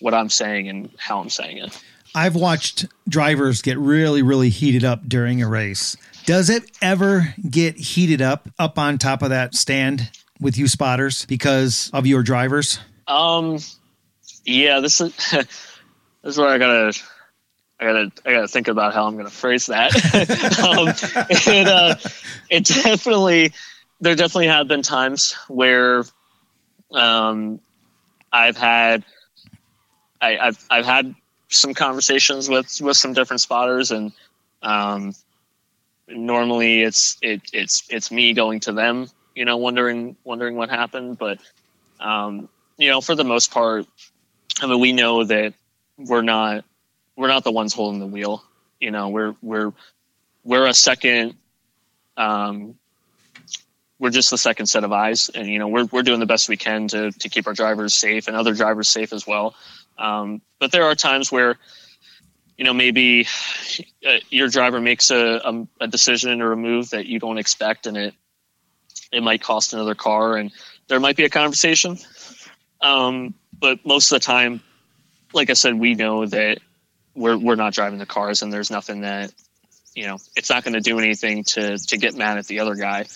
[0.00, 1.82] what I'm saying and how I'm saying it.
[2.14, 5.96] I've watched drivers get really, really heated up during a race.
[6.26, 11.26] Does it ever get heated up up on top of that stand with you spotters
[11.26, 12.78] because of your drivers?
[13.08, 13.58] Um,
[14.44, 15.46] yeah, this is this
[16.22, 16.98] is where I gotta
[17.80, 19.94] I gotta I gotta think about how I'm gonna phrase that.
[20.64, 20.88] um,
[21.30, 21.96] it uh,
[22.50, 23.52] it definitely
[24.00, 26.04] there definitely have been times where
[26.92, 27.60] um,
[28.32, 29.04] I've had
[30.20, 31.14] I, have I've had
[31.48, 34.12] some conversations with with some different spotters and
[34.62, 35.14] um,
[36.08, 41.18] normally it's it, it's it's me going to them, you know, wondering wondering what happened.
[41.18, 41.38] But
[42.00, 43.86] um, you know, for the most part,
[44.60, 45.54] I mean, we know that
[45.96, 46.64] we're not
[47.16, 48.42] we're not the ones holding the wheel.
[48.80, 49.72] You know, we're we're
[50.42, 51.34] we're a second.
[52.16, 52.76] Um,
[53.98, 56.48] we're just the second set of eyes, and you know, we're we're doing the best
[56.48, 59.54] we can to to keep our drivers safe and other drivers safe as well.
[59.98, 61.56] Um, but there are times where
[62.56, 63.26] you know maybe
[64.06, 67.86] uh, your driver makes a, a, a decision or a move that you don't expect
[67.86, 68.14] and it
[69.12, 70.52] it might cost another car and
[70.88, 71.98] there might be a conversation
[72.80, 74.60] um, but most of the time
[75.32, 76.58] like i said we know that
[77.14, 79.32] we're we're not driving the cars and there's nothing that
[79.94, 82.74] you know it's not going to do anything to to get mad at the other
[82.74, 83.06] guy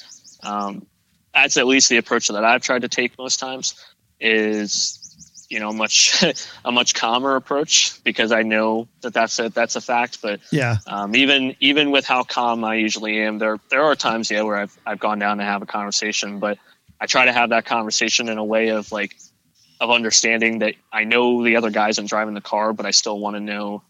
[0.43, 0.87] Um,
[1.35, 3.75] that's at least the approach that I've tried to take most times
[4.21, 6.23] is you know much
[6.65, 10.21] a much calmer approach because I know that that's a that's a fact.
[10.23, 14.31] But yeah, um, even even with how calm I usually am, there there are times
[14.31, 16.59] yeah where I've I've gone down to have a conversation, but
[17.01, 19.17] I try to have that conversation in a way of like
[19.81, 23.19] of understanding that I know the other guys and driving the car, but I still
[23.19, 23.83] want to know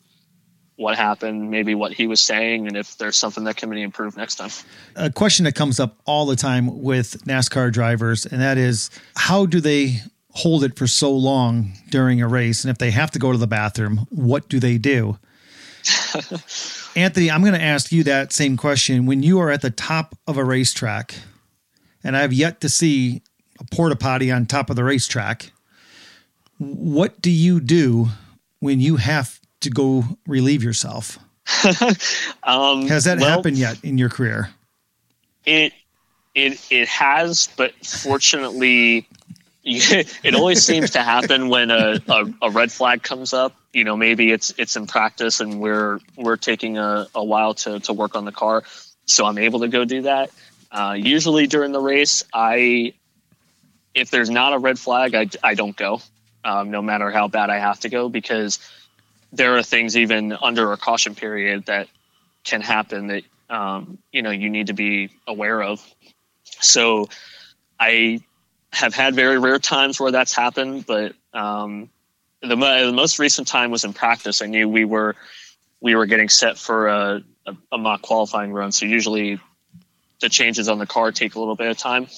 [0.78, 4.16] what happened, maybe what he was saying, and if there's something that can be improved
[4.16, 4.50] next time.
[4.94, 9.44] A question that comes up all the time with NASCAR drivers, and that is how
[9.44, 10.00] do they
[10.30, 12.62] hold it for so long during a race?
[12.62, 15.18] And if they have to go to the bathroom, what do they do?
[16.94, 19.04] Anthony, I'm going to ask you that same question.
[19.04, 21.14] When you are at the top of a racetrack,
[22.04, 23.22] and I've yet to see
[23.58, 25.50] a porta potty on top of the racetrack,
[26.58, 28.10] what do you do
[28.60, 31.18] when you have to go relieve yourself?
[32.42, 34.50] um, Has that well, happened yet in your career?
[35.44, 35.72] It
[36.34, 39.08] it it has, but fortunately,
[39.64, 43.54] it always seems to happen when a, a, a, red flag comes up.
[43.72, 47.80] You know, maybe it's it's in practice and we're we're taking a, a while to
[47.80, 48.64] to work on the car,
[49.06, 50.30] so I'm able to go do that.
[50.70, 52.92] Uh, usually during the race, I
[53.94, 56.02] if there's not a red flag, I I don't go,
[56.44, 58.58] um, no matter how bad I have to go because
[59.32, 61.88] there are things even under a caution period that
[62.44, 65.84] can happen that um, you know you need to be aware of.
[66.60, 67.08] So
[67.78, 68.20] I
[68.72, 71.88] have had very rare times where that's happened, but um,
[72.40, 74.42] the, the, most recent time was in practice.
[74.42, 75.16] I knew we were
[75.80, 79.38] we were getting set for a, a, a mock qualifying run, so usually
[80.20, 82.08] the changes on the car take a little bit of time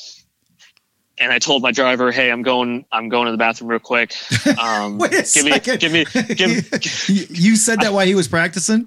[1.20, 2.84] and I told my driver, "Hey, I'm going.
[2.90, 4.14] I'm going to the bathroom real quick.
[4.60, 5.72] Um, Wait a give second.
[5.72, 8.86] me, give me, give." you said that while he was practicing.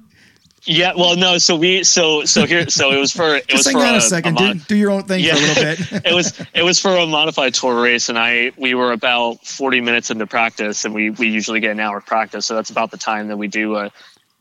[0.66, 1.38] Yeah, well, no.
[1.40, 4.02] So we, so so here, so it was for it Just was for a, a
[4.02, 4.40] second.
[4.40, 5.36] A mod- do, do, your own thing yeah.
[5.36, 6.06] for a little bit.
[6.06, 9.82] it was it was for a modified tour race, and I we were about forty
[9.82, 12.92] minutes into practice, and we we usually get an hour of practice, so that's about
[12.92, 13.92] the time that we do a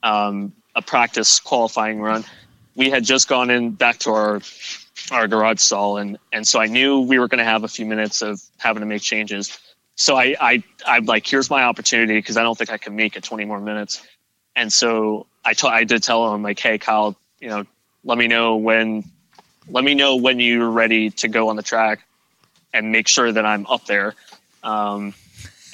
[0.02, 2.24] um, a practice qualifying run.
[2.76, 4.40] We had just gone in back to our
[5.10, 7.86] our garage stall, and and so I knew we were going to have a few
[7.86, 9.58] minutes of having to make changes.
[9.96, 13.16] So I I I'm like, here's my opportunity because I don't think I can make
[13.16, 14.06] it 20 more minutes.
[14.54, 17.64] And so I told I did tell him like, hey Kyle, you know,
[18.04, 19.04] let me know when
[19.68, 22.00] let me know when you're ready to go on the track,
[22.72, 24.14] and make sure that I'm up there.
[24.62, 25.14] Um,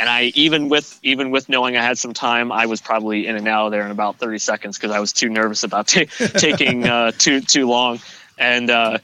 [0.00, 3.36] and I even with even with knowing I had some time, I was probably in
[3.36, 6.06] and out of there in about 30 seconds because I was too nervous about t-
[6.06, 8.00] taking uh, too too long.
[8.36, 8.98] And uh,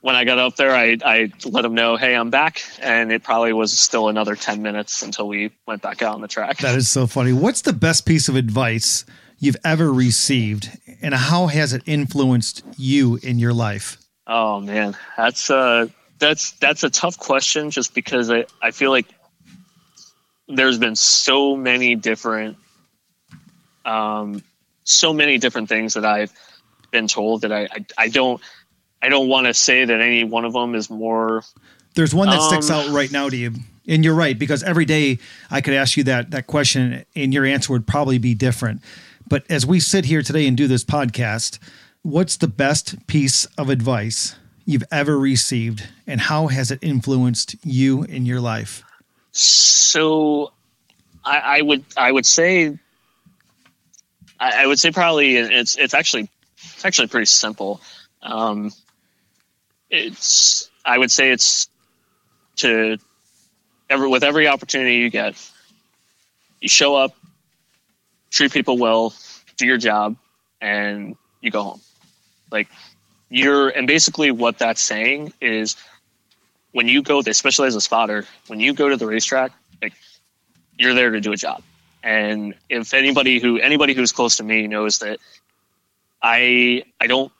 [0.00, 2.62] when I got up there, I, I let him know, hey, I'm back.
[2.80, 6.28] And it probably was still another 10 minutes until we went back out on the
[6.28, 6.58] track.
[6.58, 7.32] That is so funny.
[7.32, 9.04] What's the best piece of advice
[9.38, 13.96] you've ever received, and how has it influenced you in your life?
[14.26, 14.96] Oh, man.
[15.16, 15.86] That's, uh,
[16.18, 19.06] that's, that's a tough question just because I, I feel like
[20.48, 22.56] there's been so many different,
[23.84, 24.42] um,
[24.84, 26.32] so many different things that I've
[26.90, 28.40] been told that I, I, I don't,
[29.02, 31.42] I don't want to say that any one of them is more.
[31.94, 33.54] There's one that sticks um, out right now to you,
[33.88, 35.18] and you're right because every day
[35.50, 38.82] I could ask you that that question, and your answer would probably be different.
[39.28, 41.58] But as we sit here today and do this podcast,
[42.02, 48.04] what's the best piece of advice you've ever received, and how has it influenced you
[48.04, 48.82] in your life?
[49.32, 50.52] So,
[51.24, 52.78] I, I would I would say
[54.38, 57.80] I, I, would say probably it's it's actually it's actually pretty simple.
[58.22, 58.72] Um,
[59.90, 61.68] it's I would say it's
[62.56, 62.98] to
[63.88, 65.34] every with every opportunity you get,
[66.60, 67.14] you show up,
[68.30, 69.14] treat people well,
[69.56, 70.16] do your job,
[70.60, 71.80] and you go home.
[72.50, 72.68] Like
[73.28, 75.76] you're and basically what that's saying is
[76.72, 79.94] when you go especially as a spotter, when you go to the racetrack, like
[80.78, 81.62] you're there to do a job.
[82.02, 85.18] And if anybody who anybody who's close to me knows that
[86.22, 87.32] I I don't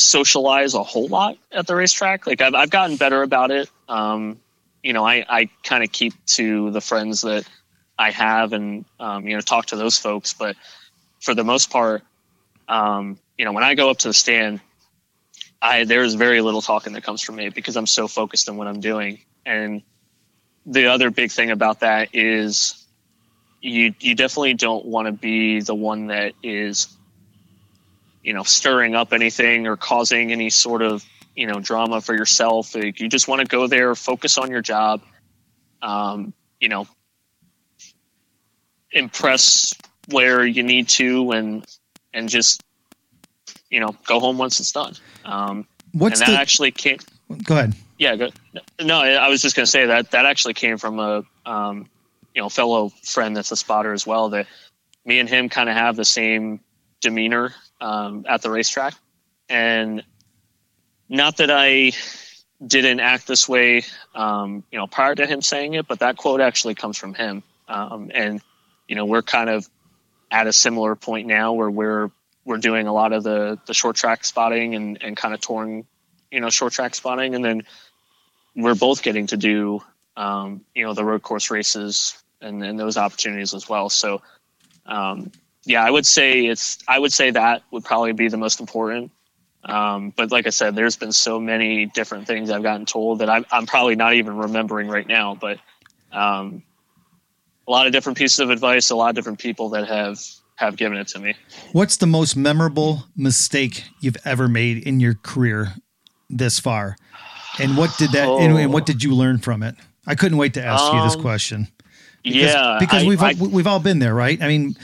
[0.00, 2.26] socialize a whole lot at the racetrack.
[2.26, 3.70] Like I've, I've gotten better about it.
[3.88, 4.40] Um,
[4.82, 7.46] you know, I, I kind of keep to the friends that
[7.98, 10.32] I have and, um, you know, talk to those folks.
[10.32, 10.56] But
[11.20, 12.02] for the most part,
[12.66, 14.60] um, you know, when I go up to the stand,
[15.60, 18.66] I, there's very little talking that comes from me because I'm so focused on what
[18.66, 19.18] I'm doing.
[19.44, 19.82] And
[20.64, 22.86] the other big thing about that is
[23.60, 26.88] you, you definitely don't want to be the one that is
[28.22, 31.04] you know stirring up anything or causing any sort of
[31.34, 34.62] you know drama for yourself like, you just want to go there focus on your
[34.62, 35.02] job
[35.82, 36.86] um, you know
[38.92, 39.72] impress
[40.10, 41.66] where you need to and
[42.12, 42.62] and just
[43.70, 44.94] you know go home once it's done
[45.24, 46.98] um, what's and that the, actually came
[47.44, 47.74] Go ahead.
[47.98, 48.30] Yeah, go,
[48.80, 51.86] no, I was just going to say that that actually came from a um,
[52.34, 54.30] you know fellow friend that's a spotter as well.
[54.30, 54.46] That
[55.04, 56.60] me and him kind of have the same
[57.00, 58.94] demeanor um, at the racetrack,
[59.48, 60.04] and
[61.08, 61.92] not that I
[62.64, 66.40] didn't act this way, um, you know, prior to him saying it, but that quote
[66.40, 68.40] actually comes from him, um, and
[68.88, 69.68] you know we're kind of
[70.30, 72.10] at a similar point now where we're
[72.44, 75.86] we're doing a lot of the the short track spotting and and kind of touring,
[76.30, 77.62] you know, short track spotting, and then
[78.54, 79.82] we're both getting to do
[80.16, 83.88] um, you know the road course races and, and those opportunities as well.
[83.90, 84.22] So
[84.86, 85.30] um,
[85.64, 89.10] yeah, I would say it's I would say that would probably be the most important.
[89.64, 93.28] Um, but like I said, there's been so many different things I've gotten told that
[93.28, 95.34] I'm, I'm probably not even remembering right now.
[95.34, 95.58] But
[96.12, 96.62] um,
[97.68, 100.18] a lot of different pieces of advice, a lot of different people that have
[100.56, 101.34] have given it to me.
[101.72, 105.74] What's the most memorable mistake you've ever made in your career
[106.30, 106.96] this far?
[107.58, 108.28] And what did that?
[108.28, 109.74] And, and what did you learn from it?
[110.06, 111.68] I couldn't wait to ask you this Um, question.
[112.22, 114.40] Because, yeah, because I- we've I- we've all been there, right?
[114.42, 114.76] I mean,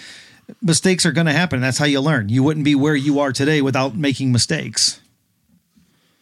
[0.62, 1.60] mistakes are going to happen.
[1.60, 2.28] That's how you learn.
[2.28, 5.00] You wouldn't be where you are today without making mistakes.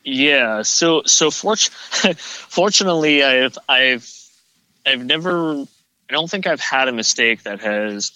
[0.05, 0.63] Yeah.
[0.63, 1.71] So so fort-
[2.19, 4.13] fortunately, I've I've
[4.87, 5.65] I've never.
[6.11, 8.13] I don't think I've had a mistake that has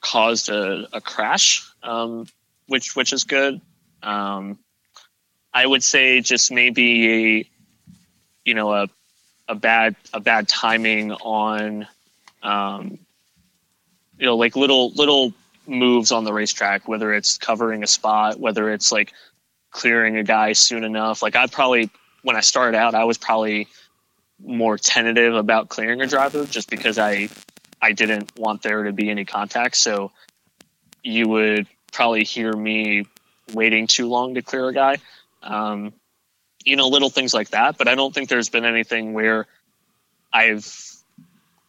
[0.00, 2.28] caused a, a crash, um,
[2.66, 3.60] which which is good.
[4.02, 4.58] Um,
[5.52, 7.50] I would say just maybe a
[8.44, 8.88] you know a
[9.48, 11.88] a bad a bad timing on
[12.42, 12.98] um,
[14.18, 15.32] you know like little little
[15.66, 19.12] moves on the racetrack, whether it's covering a spot, whether it's like
[19.70, 21.22] clearing a guy soon enough.
[21.22, 21.90] Like I probably
[22.22, 23.68] when I started out, I was probably
[24.44, 27.28] more tentative about clearing a driver just because I
[27.80, 29.76] I didn't want there to be any contact.
[29.76, 30.10] So
[31.02, 33.06] you would probably hear me
[33.52, 34.98] waiting too long to clear a guy.
[35.42, 35.92] Um,
[36.64, 37.78] you know, little things like that.
[37.78, 39.46] But I don't think there's been anything where
[40.32, 40.66] I've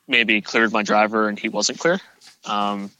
[0.08, 2.00] maybe cleared my driver and he wasn't clear.
[2.45, 2.91] Um,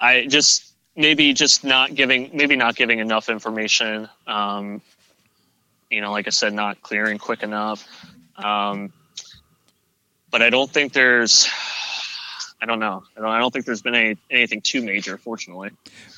[0.00, 4.08] I just maybe just not giving maybe not giving enough information.
[4.26, 4.80] Um,
[5.90, 7.86] you know, like I said, not clearing quick enough.
[8.36, 8.92] Um,
[10.30, 11.48] but I don't think there's.
[12.62, 13.02] I don't know.
[13.16, 15.70] I don't, I don't think there's been any, anything too major, fortunately.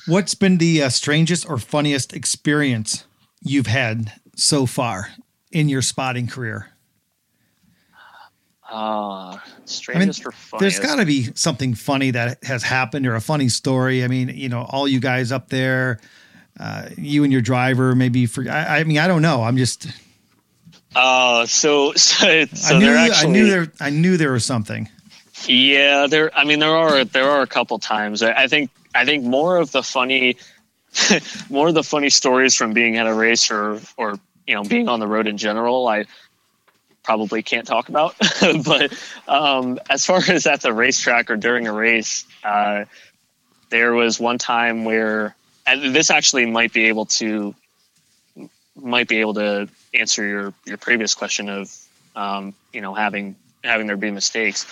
[0.07, 3.05] What's been the uh, strangest or funniest experience
[3.41, 5.11] you've had so far
[5.53, 6.72] in your spotting career?
[8.73, 10.81] Uh, strangest or There's funniest.
[10.81, 14.03] got to be something funny that has happened or a funny story.
[14.03, 15.99] I mean, you know, all you guys up there,
[16.59, 19.43] uh, you and your driver, maybe for, I, I mean, I don't know.
[19.43, 19.87] I'm just,
[20.95, 24.89] Uh, so so, so I knew, actually I knew there, I knew there was something.
[25.45, 26.31] Yeah, there.
[26.35, 28.23] I mean, there are there are a couple times.
[28.23, 30.37] I, I think I think more of the funny,
[31.49, 34.17] more of the funny stories from being at a race or or
[34.47, 35.87] you know being on the road in general.
[35.87, 36.05] I
[37.03, 38.15] probably can't talk about.
[38.65, 38.93] but
[39.27, 42.85] um, as far as at the racetrack or during a race, uh,
[43.69, 45.35] there was one time where
[45.65, 47.55] this actually might be able to
[48.75, 51.75] might be able to answer your your previous question of
[52.15, 54.65] um, you know having having there be mistakes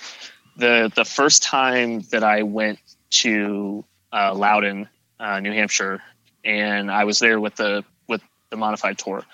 [0.56, 2.78] the the first time that I went
[3.10, 6.02] to uh, Loudon, uh, New Hampshire,
[6.44, 9.24] and I was there with the with the modified tour.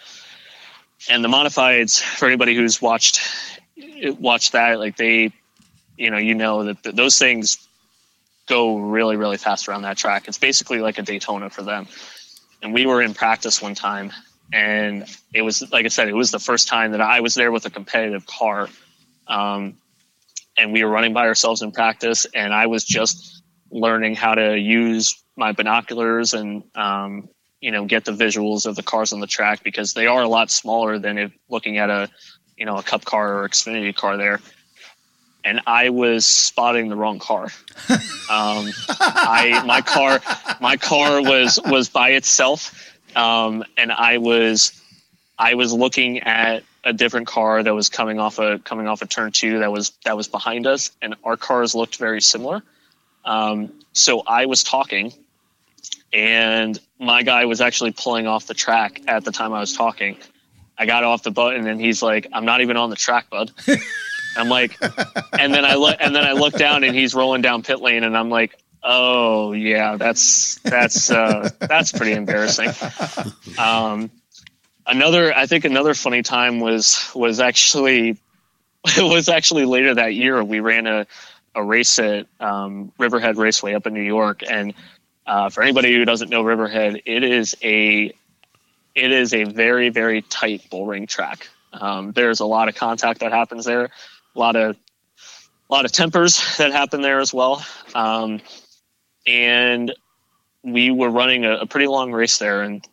[1.09, 3.21] And the modifieds, for anybody who's watched
[4.19, 5.33] watched that, like they,
[5.97, 7.69] you know, you know that th- those things
[8.47, 10.27] go really really fast around that track.
[10.29, 11.87] It's basically like a Daytona for them.
[12.63, 14.13] And we were in practice one time,
[14.53, 17.53] and it was like I said, it was the first time that I was there
[17.53, 18.69] with a competitive car.
[19.29, 19.77] Um,
[20.59, 24.59] and we were running by ourselves in practice and i was just learning how to
[24.59, 27.29] use my binoculars and um,
[27.61, 30.29] you know get the visuals of the cars on the track because they are a
[30.29, 32.09] lot smaller than if looking at a
[32.57, 34.41] you know a cup car or xfinity car there.
[35.45, 37.49] And i was spotting the wrong car.
[38.31, 40.21] Um, i my car
[40.61, 42.93] my car was was by itself.
[43.17, 44.79] Um, and i was
[45.39, 49.07] i was looking at a different car that was coming off a coming off a
[49.07, 52.63] turn two that was that was behind us, and our cars looked very similar.
[53.25, 55.13] Um, so I was talking,
[56.13, 60.17] and my guy was actually pulling off the track at the time I was talking.
[60.77, 63.51] I got off the button, and he's like, "I'm not even on the track, bud."
[64.37, 64.77] I'm like,
[65.39, 68.05] and then I look, and then I look down, and he's rolling down pit lane,
[68.05, 72.71] and I'm like, "Oh yeah, that's that's uh, that's pretty embarrassing."
[73.59, 74.11] Um,
[74.89, 78.17] another i think another funny time was was actually
[78.87, 81.07] it was actually later that year we ran a,
[81.55, 84.73] a race at um, riverhead raceway up in new york and
[85.29, 88.13] uh, for anybody who doesn't know riverhead it is a
[88.95, 91.49] it is a very very tight bull ring track.
[91.73, 93.91] Um, there's a lot of contact that happens there,
[94.35, 94.75] a lot of
[95.71, 97.65] a lot of tempers that happen there as well.
[97.95, 98.41] Um,
[99.27, 99.95] and
[100.63, 102.85] we were running a, a, pretty long race there, and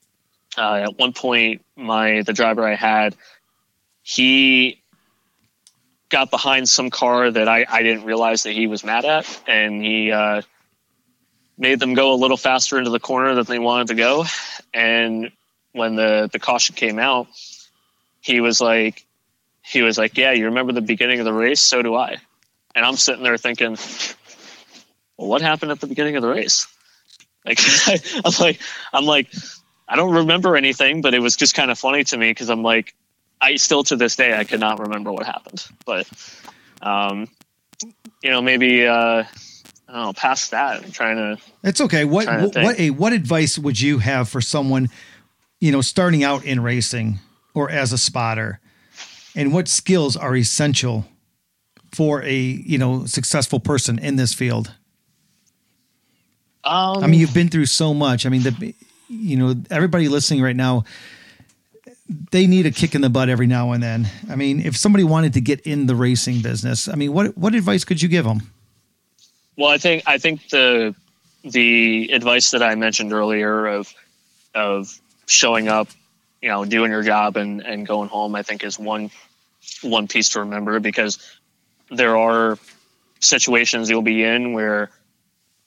[0.57, 3.15] uh, at one point, my the driver I had,
[4.03, 4.81] he
[6.09, 9.81] got behind some car that I, I didn't realize that he was mad at, and
[9.81, 10.41] he uh,
[11.57, 14.25] made them go a little faster into the corner than they wanted to go.
[14.73, 15.31] And
[15.71, 17.27] when the the caution came out,
[18.21, 19.05] he was like,
[19.61, 21.61] he was like, "Yeah, you remember the beginning of the race?
[21.61, 22.17] So do I."
[22.75, 23.77] And I'm sitting there thinking,
[25.17, 26.67] well, what happened at the beginning of the race?
[27.45, 27.59] Like,
[28.25, 28.59] I'm like,
[28.91, 29.33] I'm like,
[29.87, 32.63] I don't remember anything, but it was just kind of funny to me because I'm
[32.63, 32.93] like,
[33.39, 35.65] I still to this day I cannot remember what happened.
[35.85, 36.09] But,
[36.81, 37.29] um,
[38.21, 39.23] you know, maybe uh,
[39.87, 40.13] I don't know.
[40.13, 41.41] Past that, I'm trying to.
[41.63, 42.05] It's okay.
[42.05, 44.89] What what what, a, what advice would you have for someone,
[45.59, 47.19] you know, starting out in racing
[47.53, 48.59] or as a spotter,
[49.35, 51.05] and what skills are essential
[51.93, 54.73] for a you know successful person in this field?
[56.63, 58.25] Um, I mean, you've been through so much.
[58.25, 58.73] I mean, the
[59.07, 60.83] you know everybody listening right now,
[62.31, 64.09] they need a kick in the butt every now and then.
[64.31, 67.53] I mean, if somebody wanted to get in the racing business, I mean, what what
[67.53, 68.41] advice could you give them?
[69.57, 70.95] Well, I think I think the
[71.43, 73.93] the advice that I mentioned earlier of
[74.53, 75.87] of showing up,
[76.41, 79.11] you know, doing your job and and going home, I think is one
[79.81, 81.19] one piece to remember because
[81.89, 82.57] there are
[83.19, 84.89] situations you'll be in where,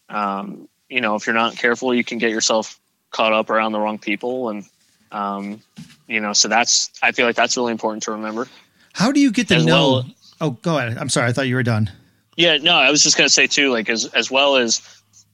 [0.09, 2.79] um, you know, if you're not careful, you can get yourself
[3.11, 4.51] caught up around the wrong people.
[4.51, 4.65] And,
[5.13, 5.63] um,
[6.07, 8.49] you know, so that's, I feel like that's really important to remember.
[8.93, 9.93] How do you get to as know?
[9.93, 10.07] Well,
[10.41, 10.99] oh, go ahead.
[10.99, 11.29] I'm sorry.
[11.29, 11.91] I thought you were done.
[12.39, 14.81] Yeah, no, I was just to say too, like as, as well as,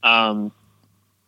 [0.01, 0.51] um,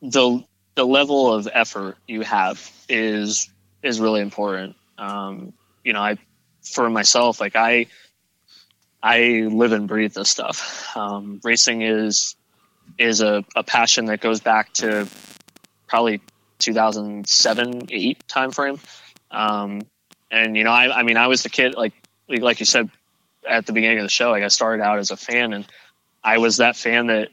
[0.02, 3.48] the, the level of effort you have is,
[3.84, 4.76] is really important.
[4.98, 5.54] Um,
[5.84, 6.18] you know, I,
[6.64, 7.86] for myself, like I,
[9.04, 10.96] I live and breathe this stuff.
[10.98, 12.36] Um, racing is
[12.98, 15.08] is a, a passion that goes back to
[15.88, 16.22] probably
[16.58, 18.80] 2007 8 timeframe.
[19.30, 19.82] Um,
[20.32, 21.94] and you know, I, I mean, I was the kid like
[22.28, 22.90] like you said
[23.48, 24.32] at the beginning of the show.
[24.32, 25.66] Like I started out as a fan, and
[26.24, 27.30] I was that fan that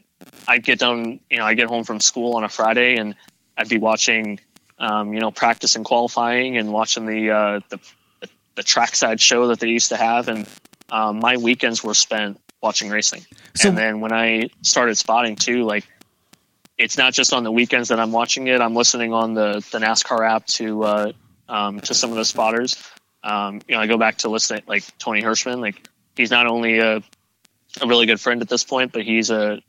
[0.47, 1.21] I'd get done.
[1.31, 3.15] You know, I get home from school on a Friday, and
[3.57, 4.41] I'd be watching,
[4.79, 7.79] um, you know, practice and qualifying, and watching the uh, the
[8.55, 10.49] the trackside show that they used to have, and
[10.91, 13.25] um, my weekends were spent watching racing.
[13.55, 15.87] So, and then when I started spotting too, like
[16.79, 18.61] it's not just on the weekends that I'm watching it.
[18.61, 21.13] I'm listening on the the NASCAR app to uh,
[21.49, 22.77] um, to some of the spotters.
[23.23, 25.61] Um, you know, I go back to listen like Tony Hirschman.
[25.61, 27.03] Like he's not only a
[27.81, 29.61] a really good friend at this point, but he's a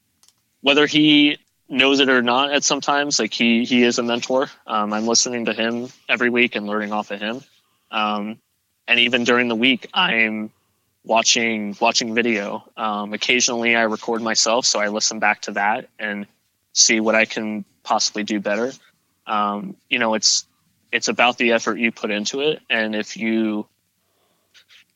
[0.62, 1.38] whether he
[1.68, 5.46] knows it or not at sometimes like he he is a mentor um, i'm listening
[5.46, 7.42] to him every week and learning off of him
[7.90, 8.38] um,
[8.88, 10.52] and even during the week i'm
[11.06, 12.64] watching watching video.
[12.76, 16.26] Um, occasionally, I record myself, so I listen back to that and
[16.74, 18.72] see what I can possibly do better.
[19.28, 20.46] Um, you know, it's
[20.92, 23.68] it's about the effort you put into it, and if you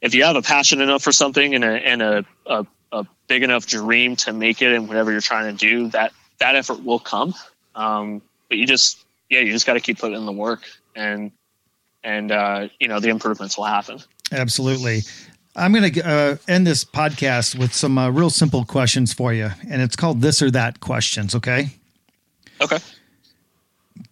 [0.01, 3.43] if you have a passion enough for something and a and a, a, a big
[3.43, 6.99] enough dream to make it and whatever you're trying to do, that that effort will
[6.99, 7.33] come.
[7.75, 10.61] Um, but you just yeah, you just got to keep putting in the work
[10.95, 11.31] and
[12.03, 13.99] and uh, you know the improvements will happen.
[14.31, 15.01] Absolutely.
[15.55, 19.49] I'm going to uh, end this podcast with some uh, real simple questions for you,
[19.67, 21.35] and it's called this or that questions.
[21.35, 21.71] Okay.
[22.61, 22.77] Okay.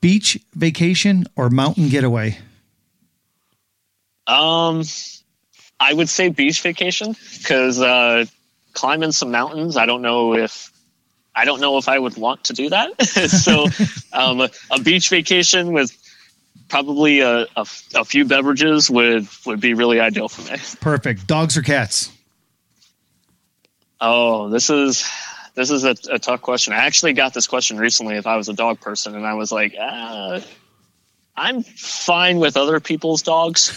[0.02, 2.38] Beach vacation or mountain getaway?
[4.26, 4.84] Um,
[5.80, 8.26] I would say beach vacation because uh,
[8.74, 9.78] climbing some mountains.
[9.78, 10.72] I don't know if
[11.36, 13.02] I don't know if I would want to do that.
[13.30, 13.68] so,
[14.14, 15.96] um, a, a beach vacation with
[16.68, 17.66] probably a, a,
[17.96, 20.58] a, few beverages would would be really ideal for me.
[20.82, 21.28] Perfect.
[21.28, 22.12] Dogs or cats?
[24.02, 25.10] Oh, this is
[25.56, 26.74] this is a, a, tough question.
[26.74, 28.16] I actually got this question recently.
[28.16, 30.40] If I was a dog person, and I was like, ah,
[31.38, 33.70] I'm fine with other people's dogs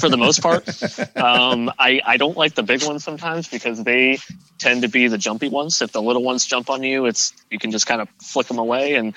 [0.00, 0.68] for the most part.
[1.16, 4.18] Um, I I don't like the big ones sometimes because they
[4.58, 5.82] tend to be the jumpy ones.
[5.82, 8.58] If the little ones jump on you, it's you can just kind of flick them
[8.58, 9.14] away and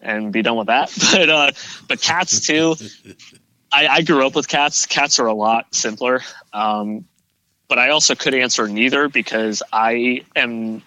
[0.00, 0.90] and be done with that.
[1.12, 1.52] But uh,
[1.88, 2.76] but cats too.
[3.72, 4.86] I, I grew up with cats.
[4.86, 6.22] Cats are a lot simpler.
[6.52, 7.04] Um,
[7.68, 10.82] but I also could answer neither because I am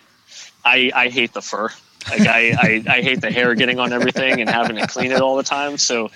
[0.63, 1.69] I I hate the fur.
[2.09, 5.21] Like I, I, I hate the hair getting on everything and having to clean it
[5.21, 5.77] all the time.
[5.77, 6.11] So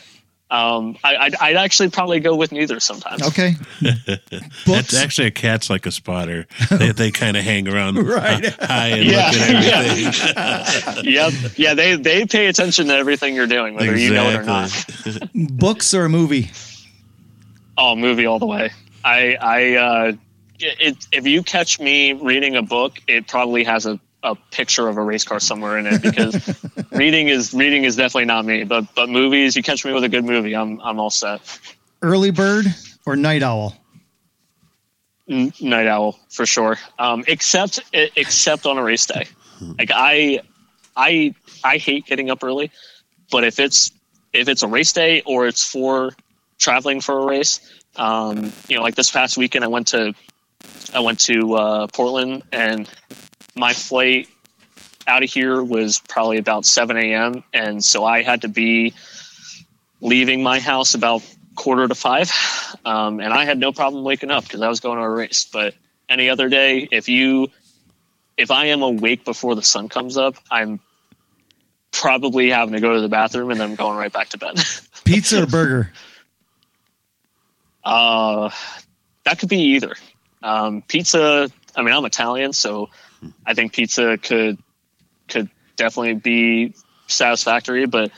[0.51, 3.21] Um, I, I'd, I'd actually probably go with neither sometimes.
[3.21, 3.53] Okay.
[4.31, 4.95] It's Books.
[4.95, 6.47] actually a cat's like a spotter.
[6.71, 8.45] They, they kind of hang around Right.
[8.59, 11.13] high and Yeah, look at everything.
[11.13, 11.33] Yep.
[11.57, 14.71] Yeah, they they pay attention to everything you're doing, whether you know it or not.
[15.35, 16.49] Books or a movie?
[17.77, 18.71] Oh, movie all the way.
[19.05, 20.11] I I uh,
[20.59, 24.97] it, if you catch me reading a book, it probably has a, a picture of
[24.97, 26.35] a race car somewhere in it because
[26.91, 28.63] reading is reading is definitely not me.
[28.63, 31.41] But but movies, you catch me with a good movie, I'm I'm all set.
[32.01, 32.65] Early bird
[33.05, 33.75] or night owl?
[35.29, 36.77] N- Night owl for sure.
[36.97, 39.27] Um, except except on a race day.
[39.77, 40.41] Like I
[40.95, 42.71] I I hate getting up early,
[43.31, 43.91] but if it's
[44.33, 46.11] if it's a race day or it's for
[46.57, 47.59] traveling for a race,
[47.95, 50.13] um, you know, like this past weekend, I went to
[50.93, 52.89] I went to uh, Portland and
[53.55, 54.27] my flight
[55.07, 57.43] out of here was probably about 7 a.m.
[57.53, 58.93] And so I had to be
[60.01, 61.23] leaving my house about
[61.55, 62.31] quarter to five.
[62.85, 65.45] Um, and I had no problem waking up because I was going to a race.
[65.51, 65.75] But
[66.07, 67.47] any other day, if you,
[68.37, 70.79] if I am awake before the sun comes up, I'm
[71.91, 74.59] probably having to go to the bathroom and then I'm going right back to bed.
[75.03, 75.91] Pizza or burger?
[77.83, 78.51] Uh,
[79.23, 79.95] that could be either.
[80.43, 81.49] Um, pizza.
[81.75, 82.89] I mean, I'm Italian, so
[83.45, 84.57] I think pizza could
[85.27, 86.73] could definitely be
[87.07, 87.85] satisfactory.
[87.85, 88.11] But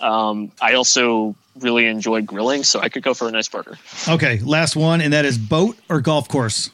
[0.00, 3.78] um, I also really enjoy grilling, so I could go for a nice burger.
[4.08, 6.70] Okay, last one, and that is boat or golf course?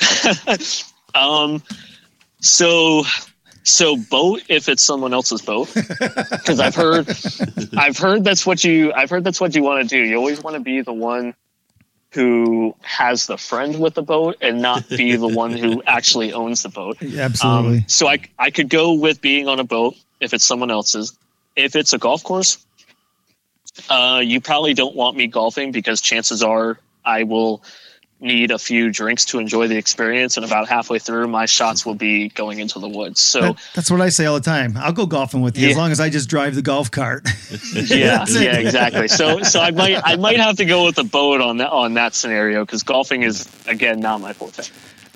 [1.14, 1.62] Um,
[2.40, 3.04] so
[3.62, 7.08] so boat if it's someone else's boat because I've heard
[7.76, 10.02] I've heard that's what you I've heard that's what you want to do.
[10.02, 11.34] You always want to be the one
[12.14, 16.62] who has the friend with the boat and not be the one who actually owns
[16.62, 16.96] the boat.
[17.02, 17.78] Absolutely.
[17.78, 21.18] Um, so I I could go with being on a boat if it's someone else's.
[21.56, 22.64] If it's a golf course,
[23.90, 27.62] uh, you probably don't want me golfing because chances are I will
[28.24, 31.94] need a few drinks to enjoy the experience, and about halfway through, my shots will
[31.94, 33.20] be going into the woods.
[33.20, 34.76] So That- that's what I say all the time.
[34.76, 37.28] I'll go golfing with you as long as I just drive the golf cart.
[37.74, 39.08] yeah, yeah, exactly.
[39.08, 41.94] So so I might I might have to go with the boat on that on
[41.94, 44.64] that scenario because golfing is again not my forte.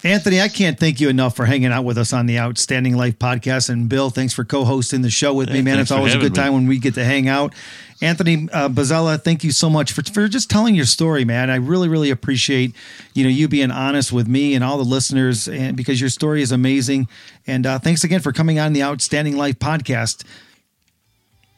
[0.09, 3.19] Anthony, I can't thank you enough for hanging out with us on the Outstanding Life
[3.19, 3.69] podcast.
[3.69, 5.79] And Bill, thanks for co-hosting the show with me, man.
[5.79, 6.37] It's always a good me.
[6.37, 7.55] time when we get to hang out.
[8.01, 11.51] Anthony uh, Buzzella, thank you so much for, for just telling your story, man.
[11.51, 12.75] I really, really appreciate
[13.13, 16.41] you know you being honest with me and all the listeners, and because your story
[16.41, 17.07] is amazing.
[17.47, 20.25] And uh, thanks again for coming on the Outstanding Life podcast.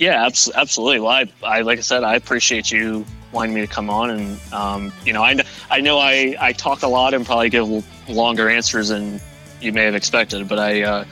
[0.00, 1.00] Yeah, abs- absolutely.
[1.00, 4.40] Well, I, I like I said, I appreciate you wanting me to come on, and
[4.52, 5.38] um, you know, I
[5.70, 9.20] I know I I talk a lot and probably give longer answers than
[9.60, 11.04] you may have expected, but I uh,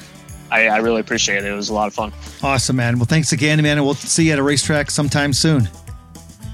[0.51, 1.45] I, I really appreciate it.
[1.45, 2.15] It was a lot of fun.
[2.43, 2.99] Awesome, man.
[2.99, 3.77] Well, thanks again, man.
[3.77, 5.69] And we'll see you at a racetrack sometime soon.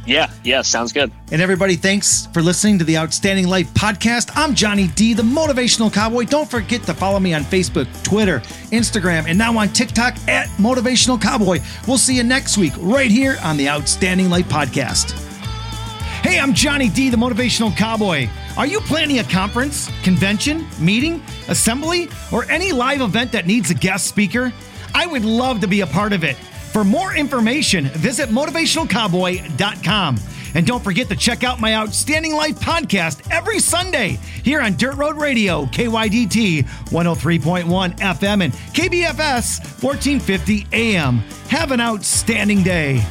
[0.06, 1.10] Yeah, yeah, sounds good.
[1.32, 4.30] And everybody, thanks for listening to the Outstanding Life podcast.
[4.34, 6.24] I'm Johnny D, the motivational cowboy.
[6.26, 8.40] Don't forget to follow me on Facebook, Twitter,
[8.70, 11.60] Instagram, and now on TikTok at Motivational Cowboy.
[11.88, 15.12] We'll see you next week right here on the Outstanding Life podcast.
[16.22, 18.28] Hey, I'm Johnny D, the motivational cowboy.
[18.58, 23.74] Are you planning a conference, convention, meeting, assembly, or any live event that needs a
[23.74, 24.52] guest speaker?
[24.94, 26.36] I would love to be a part of it.
[26.74, 30.18] For more information, visit motivationalcowboy.com.
[30.56, 34.96] And don't forget to check out my Outstanding Life podcast every Sunday here on Dirt
[34.96, 41.18] Road Radio, KYDT 103.1 FM and KBFS 1450 AM.
[41.48, 43.04] Have an outstanding day.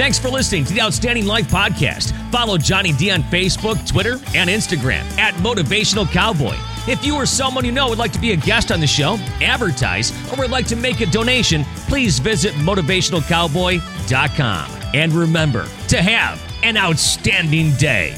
[0.00, 2.18] Thanks for listening to the Outstanding Life Podcast.
[2.32, 6.56] Follow Johnny D on Facebook, Twitter, and Instagram at Motivational Cowboy.
[6.88, 9.18] If you or someone you know would like to be a guest on the show,
[9.42, 14.70] advertise, or would like to make a donation, please visit motivationalcowboy.com.
[14.94, 18.16] And remember to have an outstanding day.